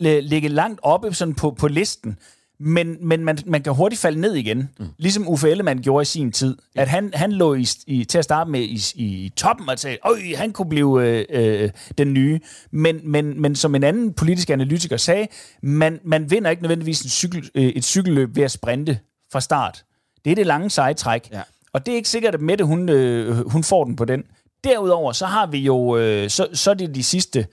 [0.00, 2.18] ligge langt oppe sådan på, på listen,
[2.64, 4.68] men, men man, man kan hurtigt falde ned igen.
[4.78, 4.86] Mm.
[4.98, 6.56] Ligesom Uffe Ellemann gjorde i sin tid.
[6.74, 9.98] At han, han lå i, i, til at starte med i, i toppen og sagde,
[10.04, 12.40] øj, han kunne blive øh, øh, den nye.
[12.70, 15.26] Men, men, men som en anden politisk analytiker sagde,
[15.62, 18.98] man, man vinder ikke nødvendigvis en cykel, øh, et cykelløb ved at sprinte
[19.32, 19.84] fra start.
[20.24, 21.28] Det er det lange seje træk.
[21.32, 21.42] Ja.
[21.72, 24.22] Og det er ikke sikkert, at Mette hun, øh, hun får den på den.
[24.64, 27.46] Derudover, så har vi jo, øh, så, så er det de sidste,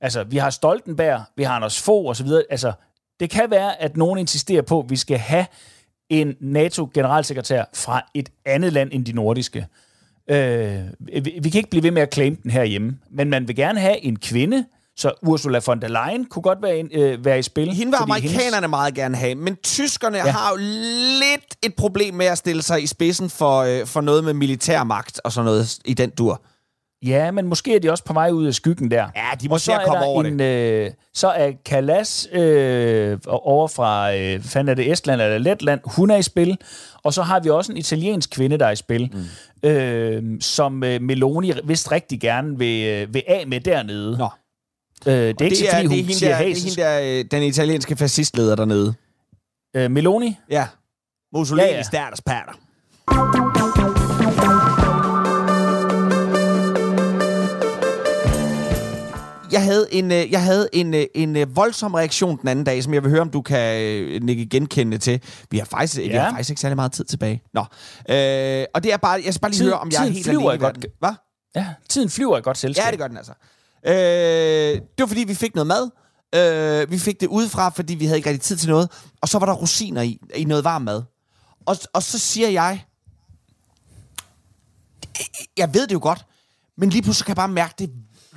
[0.00, 2.42] altså vi har Stoltenberg, vi har Anders Fogh og så videre.
[2.50, 2.72] Altså,
[3.20, 5.46] det kan være, at nogen insisterer på, at vi skal have
[6.10, 9.66] en NATO-generalsekretær fra et andet land end de nordiske.
[10.30, 13.56] Øh, vi, vi kan ikke blive ved med at claim den herhjemme, men man vil
[13.56, 14.64] gerne have en kvinde,
[14.96, 17.72] Så Ursula von der Leyen kunne godt være, en, øh, være i spil.
[17.72, 20.30] Hende vil amerikanerne hendes- meget gerne have, men tyskerne ja.
[20.30, 20.56] har jo
[21.20, 25.20] lidt et problem med at stille sig i spidsen for, øh, for noget med militærmagt
[25.24, 26.42] og sådan noget i den dur.
[27.06, 29.08] Ja, men måske er de også på vej ud af skyggen der.
[29.16, 32.28] Ja, de må og se så at er komme over en, øh, Så er Kalas
[32.32, 36.58] øh, over fra, øh, fanden er det, Estland eller Letland, hun er i spil.
[37.02, 39.10] Og så har vi også en italiensk kvinde, der er i spil,
[39.62, 39.68] mm.
[39.68, 44.18] øh, som øh, Meloni vist rigtig gerne vil, øh, vil af med dernede.
[44.18, 44.28] Nå.
[45.06, 47.16] Øh, det er ikke Det er, fordi det er hun hende, der, det er hende
[47.16, 48.94] der, øh, den italienske fascistleder dernede.
[49.76, 50.36] Øh, Meloni?
[50.50, 50.66] Ja.
[51.32, 52.52] Mussolini Ja, ja, patter.
[59.52, 62.84] Jeg havde en, øh, jeg havde en, øh, en øh, voldsom reaktion den anden dag,
[62.84, 63.76] som jeg vil høre, om du kan
[64.22, 65.22] nikke genkende til.
[65.50, 66.02] Vi har faktisk, ja.
[66.08, 67.42] vi har faktisk ikke særlig meget tid tilbage.
[67.54, 67.60] Nå.
[67.60, 70.26] Øh, og det er bare, jeg skal bare lige Tiden- høre, om jeg er helt
[70.26, 70.86] flyver alene godt-.
[70.98, 71.10] Hvad?
[71.56, 72.84] Ja, tiden flyver i godt selskab.
[72.84, 73.32] Ja, det gør den altså.
[73.86, 75.90] Øh, det var fordi, vi fik noget mad.
[76.34, 78.90] Øh, vi fik det udefra, fordi vi havde ikke rigtig tid til noget.
[79.20, 81.02] Og så var der rosiner i, i noget varm mad.
[81.66, 82.84] Og, og så siger jeg,
[85.56, 86.26] jeg ved det jo godt,
[86.78, 87.90] men lige pludselig kan jeg bare mærke, det,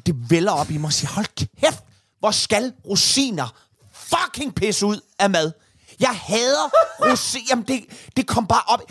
[0.06, 1.26] det vælger op i mig og siger, hold
[1.62, 1.84] kæft,
[2.20, 3.54] hvor skal rosiner
[3.94, 5.52] fucking pisse ud af mad.
[6.00, 7.46] Jeg hader rosiner.
[7.50, 7.84] Jamen, det,
[8.18, 8.82] det kom bare op.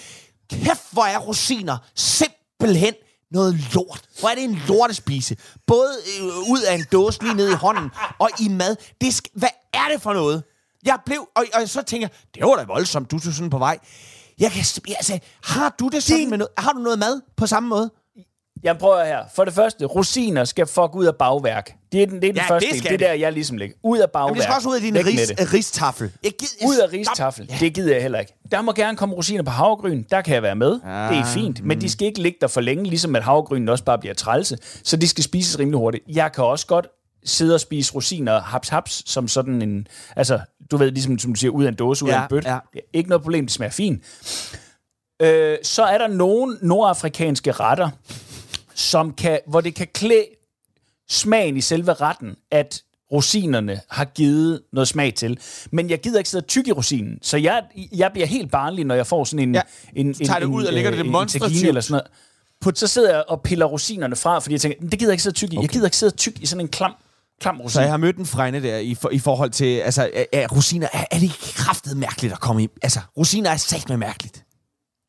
[0.50, 2.94] Kæft, hvor er rosiner simpelthen
[3.30, 4.02] noget lort.
[4.20, 5.36] Hvor er det en lortespise.
[5.66, 8.76] Både øh, ud af en dåse lige ned i hånden og i mad.
[9.00, 10.42] Det sk- Hvad er det for noget?
[10.84, 13.58] Jeg blev, og, og så tænker jeg, det var da voldsomt, du er sådan på
[13.58, 13.78] vej.
[14.38, 14.64] Jeg kan,
[14.96, 16.52] altså, har du det sådan med noget?
[16.58, 17.90] Har du noget mad på samme måde?
[18.62, 19.18] Jeg prøver her.
[19.34, 21.72] For det første, rosiner skal fuck ud af bagværk.
[21.92, 22.82] Det er den, det er den Ja, første det del.
[22.82, 23.76] Det er der, jeg ligesom ligger.
[23.82, 24.28] Ud af bagværk.
[24.28, 26.10] Jamen, det skal også ud af din ris, ristaffel.
[26.24, 27.46] Jeg gider, Ud af ristaffel.
[27.50, 27.56] Ja.
[27.60, 28.32] Det gider jeg heller ikke.
[28.50, 30.02] Der må gerne komme rosiner på havregryn.
[30.10, 30.80] Der kan jeg være med.
[30.84, 31.08] Ja.
[31.08, 31.64] Det er fint.
[31.64, 34.58] Men de skal ikke ligge der for længe, ligesom at havregrynen også bare bliver trælse.
[34.84, 36.04] Så de skal spises rimelig hurtigt.
[36.08, 36.86] Jeg kan også godt
[37.24, 39.86] sidde og spise rosiner haps haps, som sådan en...
[40.16, 40.40] Altså,
[40.70, 42.44] du ved, ligesom som du siger, ud af en dåse, ud Ja, af en bøt.
[42.44, 42.58] ja.
[42.72, 44.02] Det er ikke noget problem, det smager fint.
[45.22, 47.88] Øh, så er der nogle nordafrikanske retter,
[48.80, 50.24] som kan, hvor det kan klæde
[51.08, 55.38] smagen i selve retten, at rosinerne har givet noget smag til.
[55.72, 57.62] Men jeg gider ikke sidde og tykke i rosinen, så jeg,
[57.92, 59.54] jeg bliver helt barnlig, når jeg får sådan en...
[59.54, 59.60] Ja.
[59.96, 61.52] en, Så tager en, det ud og en, lægger øh, det en demonstrativt.
[61.52, 62.06] tahini eller sådan noget.
[62.60, 65.14] Put, så sidder jeg og piller rosinerne fra, fordi jeg tænker, "Men det gider jeg
[65.14, 65.56] ikke sidde og tykke i.
[65.58, 65.62] Okay.
[65.62, 66.92] Jeg gider ikke sidde og tykke i sådan en klam,
[67.40, 67.74] klam rosin.
[67.74, 70.48] Så jeg har mødt en frænde der i, for, i forhold til, altså, er, er
[70.48, 72.68] rosiner, er, er det ikke kraftet mærkeligt at komme i?
[72.82, 74.44] Altså, rosiner er sagt med mærkeligt.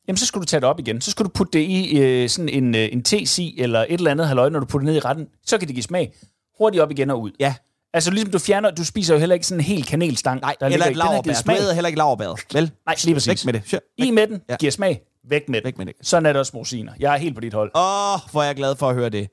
[0.08, 1.02] Jamen, så skulle du tage det op igen.
[1.02, 4.12] Så skulle du putte det i øh, sådan en, øh, en tesi eller et eller
[4.12, 5.28] andet halløj, når du putter det ned i retten.
[5.45, 6.14] Så kan det give smag.
[6.58, 7.32] Hurtigt op igen og ud.
[7.39, 7.54] Ja.
[7.93, 10.41] Altså ligesom du fjerner, du spiser jo heller ikke sådan en hel kanelstang.
[10.41, 11.34] Nej, der eller et laverbær.
[11.45, 12.72] Du æder heller ikke laverbæret, vel?
[12.86, 13.28] Nej, lige præcis.
[13.28, 13.70] Væk med det.
[13.70, 13.82] Sure.
[13.97, 14.56] I med den, Ja.
[14.56, 15.02] giver smag.
[15.30, 15.66] Væk med det.
[15.66, 15.93] Væk med det.
[16.02, 16.93] Sådan er det også med rosiner.
[16.99, 17.72] Jeg er helt på dit hold.
[17.76, 19.30] Åh, oh, hvor er jeg glad for at høre det.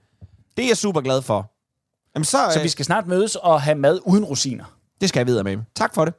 [0.57, 1.53] Det er jeg super glad for.
[2.15, 4.65] Jamen, så, Så øh, vi skal snart mødes og have mad uden rosiner.
[5.01, 5.59] det skal jeg videre med.
[5.77, 6.15] Tak for det.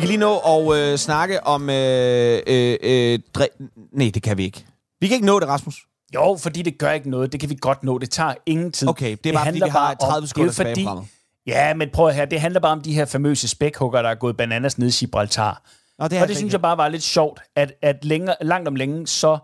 [0.00, 1.70] Vi kan lige nå at øh, snakke om...
[1.70, 4.64] Øh, øh, øh, dre- Nej, det kan vi ikke.
[5.00, 5.76] Vi kan ikke nå det, Rasmus.
[6.14, 7.32] Jo, fordi det gør ikke noget.
[7.32, 7.98] Det kan vi godt nå.
[7.98, 8.88] Det tager ingen tid.
[8.88, 10.80] Okay, det er bare, fordi handler vi har bare om- 30 sekunder det er tilbage
[10.80, 11.08] i programmet.
[11.46, 12.26] Ja, men prøv at høre.
[12.26, 15.62] Det handler bare om de her famøse spækhugger, der er gået bananas ned i Gibraltar.
[15.98, 18.74] Nå, det og det synes jeg bare var lidt sjovt, at, at længere, langt om
[18.76, 19.38] længe, så,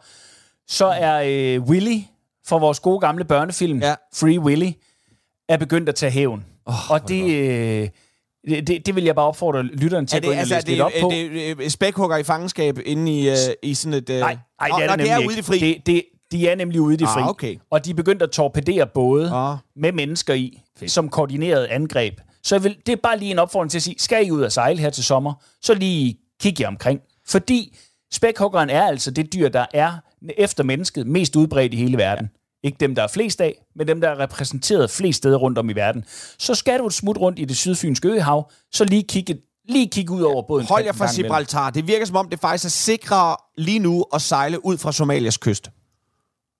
[0.68, 1.98] så er øh, Willy
[2.46, 3.94] fra vores gode gamle børnefilm, Ja.
[4.14, 4.70] Free Willy,
[5.48, 6.44] er begyndt at tage hævn.
[6.66, 7.88] Oh, og det, øh,
[8.48, 10.40] det, det, det vil jeg bare opfordre lytteren til Er at gå det, ind og
[10.40, 11.08] altså, er læse lidt op på.
[11.10, 14.10] det, er det øh, spækhugger i fangenskab inde i, øh, i sådan et...
[14.10, 14.20] Øh...
[14.20, 15.58] Nej, nej, det er nå, det det er ude i det fri.
[15.58, 17.22] Det, det, de er nemlig ude i det Ah, fri.
[17.22, 17.56] okay.
[17.70, 19.56] Og de er begyndt at torpedere både Ah.
[19.76, 22.14] med mennesker i, som koordineret angreb.
[22.42, 24.42] Så jeg vil, det er bare lige en opfordring til at sige, skal I ud
[24.42, 25.32] og sejle her til sommer,
[25.62, 27.00] så lige kig jer omkring.
[27.28, 27.76] Fordi
[28.12, 29.92] spækhuggeren er altså det dyr, der er
[30.38, 32.24] efter mennesket mest udbredt i hele verden.
[32.24, 32.45] Ja.
[32.66, 35.70] Ikke dem, der er flest af, men dem, der er repræsenteret flest steder rundt om
[35.70, 36.04] i verden.
[36.38, 39.38] Så skal du et smut rundt i det sydfynske øhav, så lige kigge,
[39.68, 40.66] lige kigge ud over båden.
[40.66, 41.70] Hold jer fra Gibraltar.
[41.70, 45.36] Det virker som om, det faktisk er sikrere lige nu at sejle ud fra Somalias
[45.36, 45.64] kyst.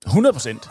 [0.07, 0.63] 100 procent.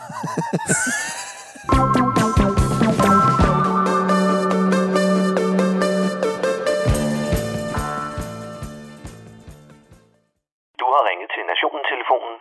[10.80, 12.34] Du har ringet til Nationen-telefonen.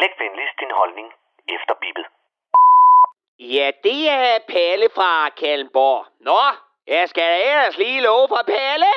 [0.00, 1.08] Læg venligst din holdning
[1.56, 2.19] efter bippet.
[3.42, 6.06] Ja, det er Palle fra Kalmborg.
[6.20, 6.40] Nå,
[6.86, 8.92] jeg skal ellers lige love for Palle.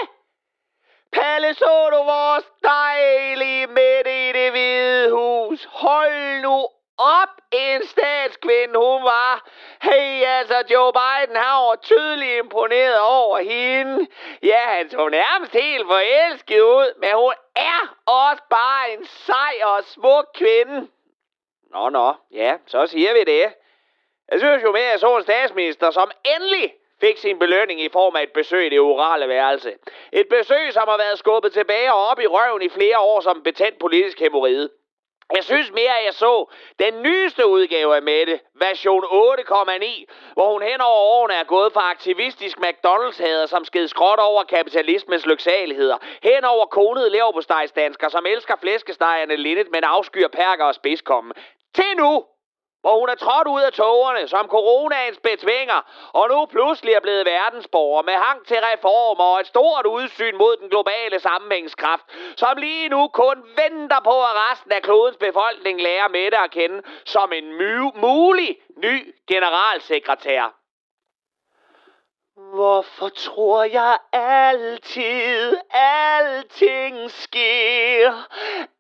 [1.12, 5.68] Palle, så du vores dejlige midt i det hvide hus.
[5.72, 6.68] Hold nu
[6.98, 9.50] op, en statskvinde hun var.
[9.82, 14.08] Hey, altså Joe Biden, har var tydeligt imponeret over hende.
[14.44, 19.84] Ja, han så nærmest helt forelsket ud, men hun er også bare en sej og
[19.84, 20.88] smuk kvinde.
[21.72, 22.14] nå, nå.
[22.32, 23.54] Ja, så siger vi det.
[24.34, 27.90] Jeg synes jo med, at jeg så en statsminister, som endelig fik sin belønning i
[27.90, 29.74] form af et besøg i det orale værelse.
[30.12, 33.42] Et besøg, som har været skubbet tilbage og op i røven i flere år som
[33.44, 34.70] betændt politisk hemoride.
[35.36, 40.62] Jeg synes mere, at jeg så den nyeste udgave af Mette, version 8,9, hvor hun
[40.62, 46.46] hen over årene er gået fra aktivistisk McDonald's-hader, som sked skråt over kapitalismens lyksaligheder, hen
[46.46, 51.34] over konede leverpostejsdansker, som elsker flæskestegerne lindet, men afskyer perker og spidskomme,
[51.76, 52.24] til nu
[52.84, 55.80] hvor hun er trådt ud af togerne som coronaens betvinger,
[56.14, 60.58] og nu pludselig er blevet verdensborger med hang til reformer og et stort udsyn mod
[60.62, 62.06] den globale sammenhængskraft,
[62.38, 66.52] som lige nu kun venter på, at resten af klodens befolkning lærer med det at
[66.52, 67.48] kende som en
[67.96, 70.63] mulig ny generalsekretær.
[72.36, 78.28] Hvorfor tror jeg altid, alting sker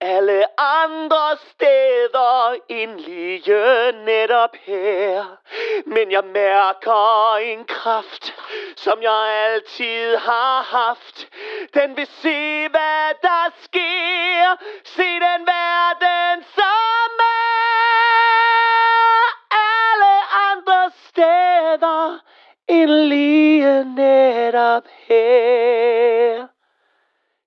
[0.01, 5.37] alle andre steder end lige netop her?
[5.85, 8.33] Men jeg mærker en kraft,
[8.75, 11.27] som jeg altid har haft.
[11.73, 14.55] Den vil se, hvad der sker.
[14.83, 17.22] Se den verden, som
[22.67, 26.47] end lige netop her.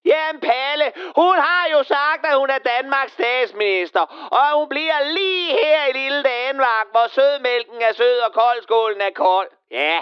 [0.04, 4.00] Jamen Palle, hun har jo sagt, at hun er Danmarks statsminister,
[4.32, 9.10] og hun bliver lige her i lille Danmark, hvor sødmælken er sød og koldskålen er
[9.10, 9.48] kold.
[9.70, 9.98] Ja,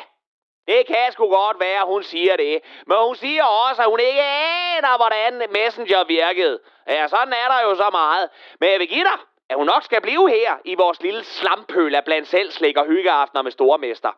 [0.69, 2.61] det kan sgu godt være, hun siger det.
[2.87, 6.59] Men hun siger også, at hun ikke aner, hvordan Messenger virkede.
[6.89, 8.31] Ja, sådan er der jo så meget.
[8.61, 9.19] Men jeg vil give dig,
[9.51, 12.87] at hun nok skal blive her i vores lille slampøl af blandt selv slik og
[12.87, 14.11] hyggeaftener med stormester.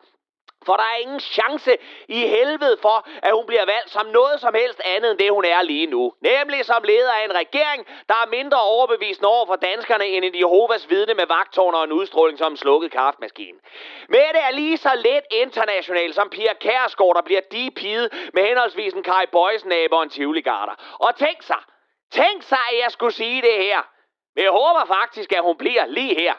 [0.67, 1.71] For der er ingen chance
[2.07, 2.97] i helvede for,
[3.27, 6.13] at hun bliver valgt som noget som helst andet end det, hun er lige nu.
[6.21, 10.39] Nemlig som leder af en regering, der er mindre overbevisende over for danskerne end en
[10.39, 13.57] Jehovas vidne med vagtårner og en udstråling som en slukket kaffemaskine.
[14.09, 19.03] Mette er lige så let international som Pia Kærsgaard, der bliver deepid med henholdsvis en
[19.03, 20.43] Kai Boysen og en tivoli.
[20.99, 21.61] Og tænk sig,
[22.11, 23.79] tænk sig, at jeg skulle sige det her.
[24.35, 26.33] Men jeg håber faktisk, at hun bliver lige her.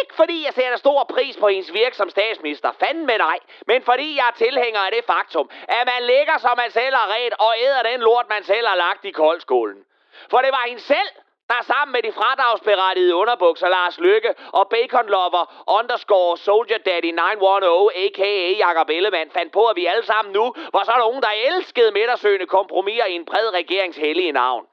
[0.00, 3.82] Ikke fordi jeg sætter stor pris på hendes virke som statsminister, fanden med nej, men
[3.82, 7.34] fordi jeg er tilhænger af det faktum, at man ligger som man selv har ret
[7.38, 9.84] og æder den lort, man selv har lagt i koldskålen.
[10.30, 11.08] For det var hende selv,
[11.52, 15.44] der sammen med de fradragsberettigede underbukser Lars Lykke og Bacon Lover
[15.78, 18.50] underscore Soldier Daddy 910, a.k.a.
[18.66, 22.46] Jakob Ellemann, fandt på, at vi alle sammen nu var så nogen, der elskede midtersøgende
[22.46, 24.66] kompromiser i en bred regeringshellige navn.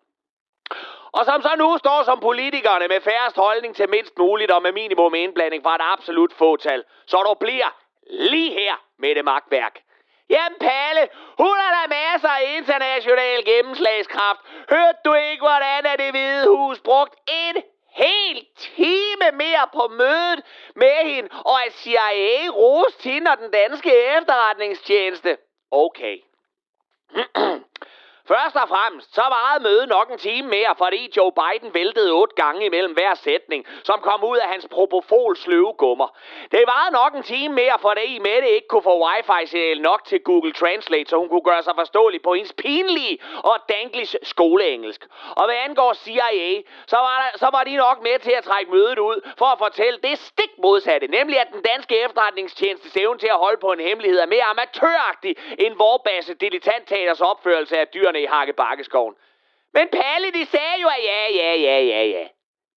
[1.12, 4.72] Og som så nu står som politikerne med færrest holdning til mindst muligt og med
[4.72, 7.70] minimum indblanding fra et absolut fåtal, så du bliver
[8.10, 9.82] lige her med det magtværk.
[10.30, 11.08] Jamen Palle,
[11.38, 14.40] hun har da masser af international gennemslagskraft.
[14.70, 20.42] Hørte du ikke, hvordan er det hvide hus brugt en hel time mere på mødet
[20.76, 25.38] med hende, og at CIA roste hende og den danske efterretningstjeneste?
[25.72, 26.18] Okay.
[28.34, 32.36] Først og fremmest, så varede mødet nok en time mere, fordi Joe Biden væltede otte
[32.36, 36.08] gange imellem hver sætning, som kom ud af hans propofol sløvegummer.
[36.52, 40.54] Det varede nok en time mere, fordi Mette ikke kunne få wifi-signal nok til Google
[40.54, 45.02] Translate, så hun kunne gøre sig forståelig på hendes pinlige og danglish skoleengelsk.
[45.36, 48.72] Og hvad angår CIA, så var, der, så var de nok med til at trække
[48.72, 53.28] mødet ud for at fortælle det stik modsatte, nemlig at den danske efterretningstjeneste evne til
[53.28, 58.26] at holde på en hemmelighed er mere amatøragtig end vorbasse dilettanttaters opførelse af dyrene i
[58.26, 59.16] Hakkebakkeskoven.
[59.74, 62.28] Men Palle, de sagde jo, at ja, ja, ja, ja, ja.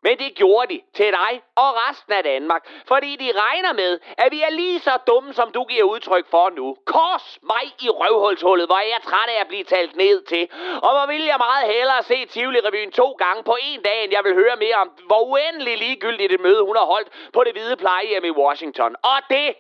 [0.05, 4.32] Men det gjorde de til dig og resten af Danmark, fordi de regner med, at
[4.32, 6.76] vi er lige så dumme, som du giver udtryk for nu.
[6.86, 10.49] Kors mig i røvhulshullet, hvor jeg er træt af at blive talt ned til.
[10.82, 14.24] Og hvor vil jeg meget hellere se Tivoli-revyen to gange på en dag, end jeg
[14.24, 17.76] vil høre mere om, hvor uendelig ligegyldigt det møde, hun har holdt på det hvide
[17.76, 18.97] plejehjem i Washington.
[19.03, 19.55] Og det,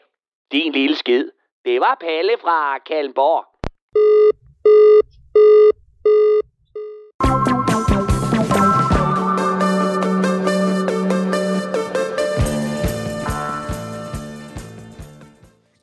[0.52, 1.30] din lille skid,
[1.64, 3.44] det var Palle fra Kalmborg.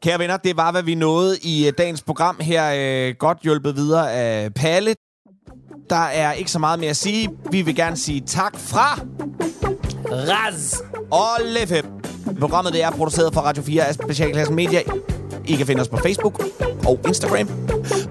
[0.04, 2.72] Kære venner, det var, hvad vi nåede i øh, dagens program her.
[2.76, 4.96] Øh, godt hjulpet videre af Palle.
[5.90, 7.30] Der er ikke så meget mere at sige.
[7.52, 9.00] Vi vil gerne sige tak fra...
[10.12, 10.76] Raz!
[11.12, 11.84] Og Leffe.
[12.40, 14.82] Programmet det er produceret for Radio 4 af Specialklassen Media.
[15.46, 16.44] I kan finde os på Facebook
[16.88, 17.48] og Instagram.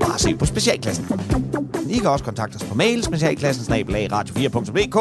[0.01, 1.07] Bare se på Specialklassen.
[1.91, 4.97] I kan også kontakte os på mail, specialklassen radio4.dk.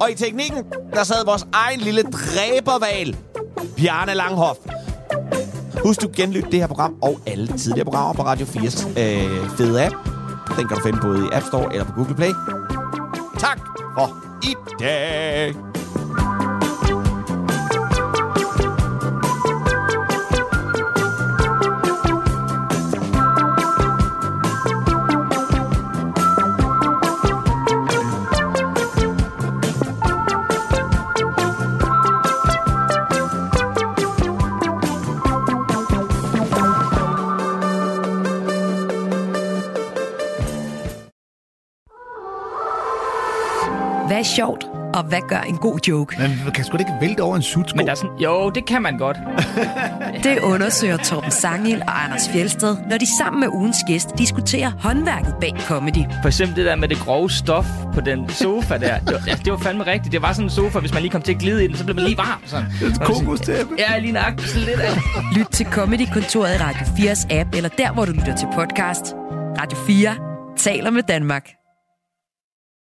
[0.00, 0.64] Og i teknikken,
[0.94, 3.16] der sad vores egen lille dræberval,
[3.76, 4.58] Bjarne Langhoff.
[5.84, 9.84] Husk, du genlytte det her program og alle tidligere programmer på Radio 4's øh, fede
[9.84, 9.94] app.
[10.58, 12.32] Den kan du finde både i App Store eller på Google Play.
[13.38, 13.58] Tak
[13.94, 15.71] for i dag.
[44.22, 44.64] Er sjovt,
[44.94, 46.16] og hvad gør en god joke?
[46.18, 47.76] Man kan sgu da ikke vælte over en sutsko.
[47.76, 49.16] Men der er sådan, jo, det kan man godt.
[50.24, 55.34] Det undersøger Torben Sangil og Anders Fjelsted, når de sammen med ugens gæst diskuterer håndværket
[55.40, 56.04] bag comedy.
[56.22, 58.98] For eksempel det der med det grove stof på den sofa der.
[58.98, 60.12] Det var, altså, det var fandme rigtigt.
[60.12, 61.84] Det var sådan en sofa, hvis man lige kom til at glide i den, så
[61.84, 62.42] blev man lige varm.
[62.46, 62.66] Sådan.
[63.04, 63.74] Kokostæppe.
[63.78, 64.98] Ja, lige nøjagtigt lidt af.
[65.36, 69.14] Lyt til Comedy-kontoret i Radio 4's app, eller der, hvor du lytter til podcast.
[69.60, 70.14] Radio 4
[70.56, 71.61] taler med Danmark.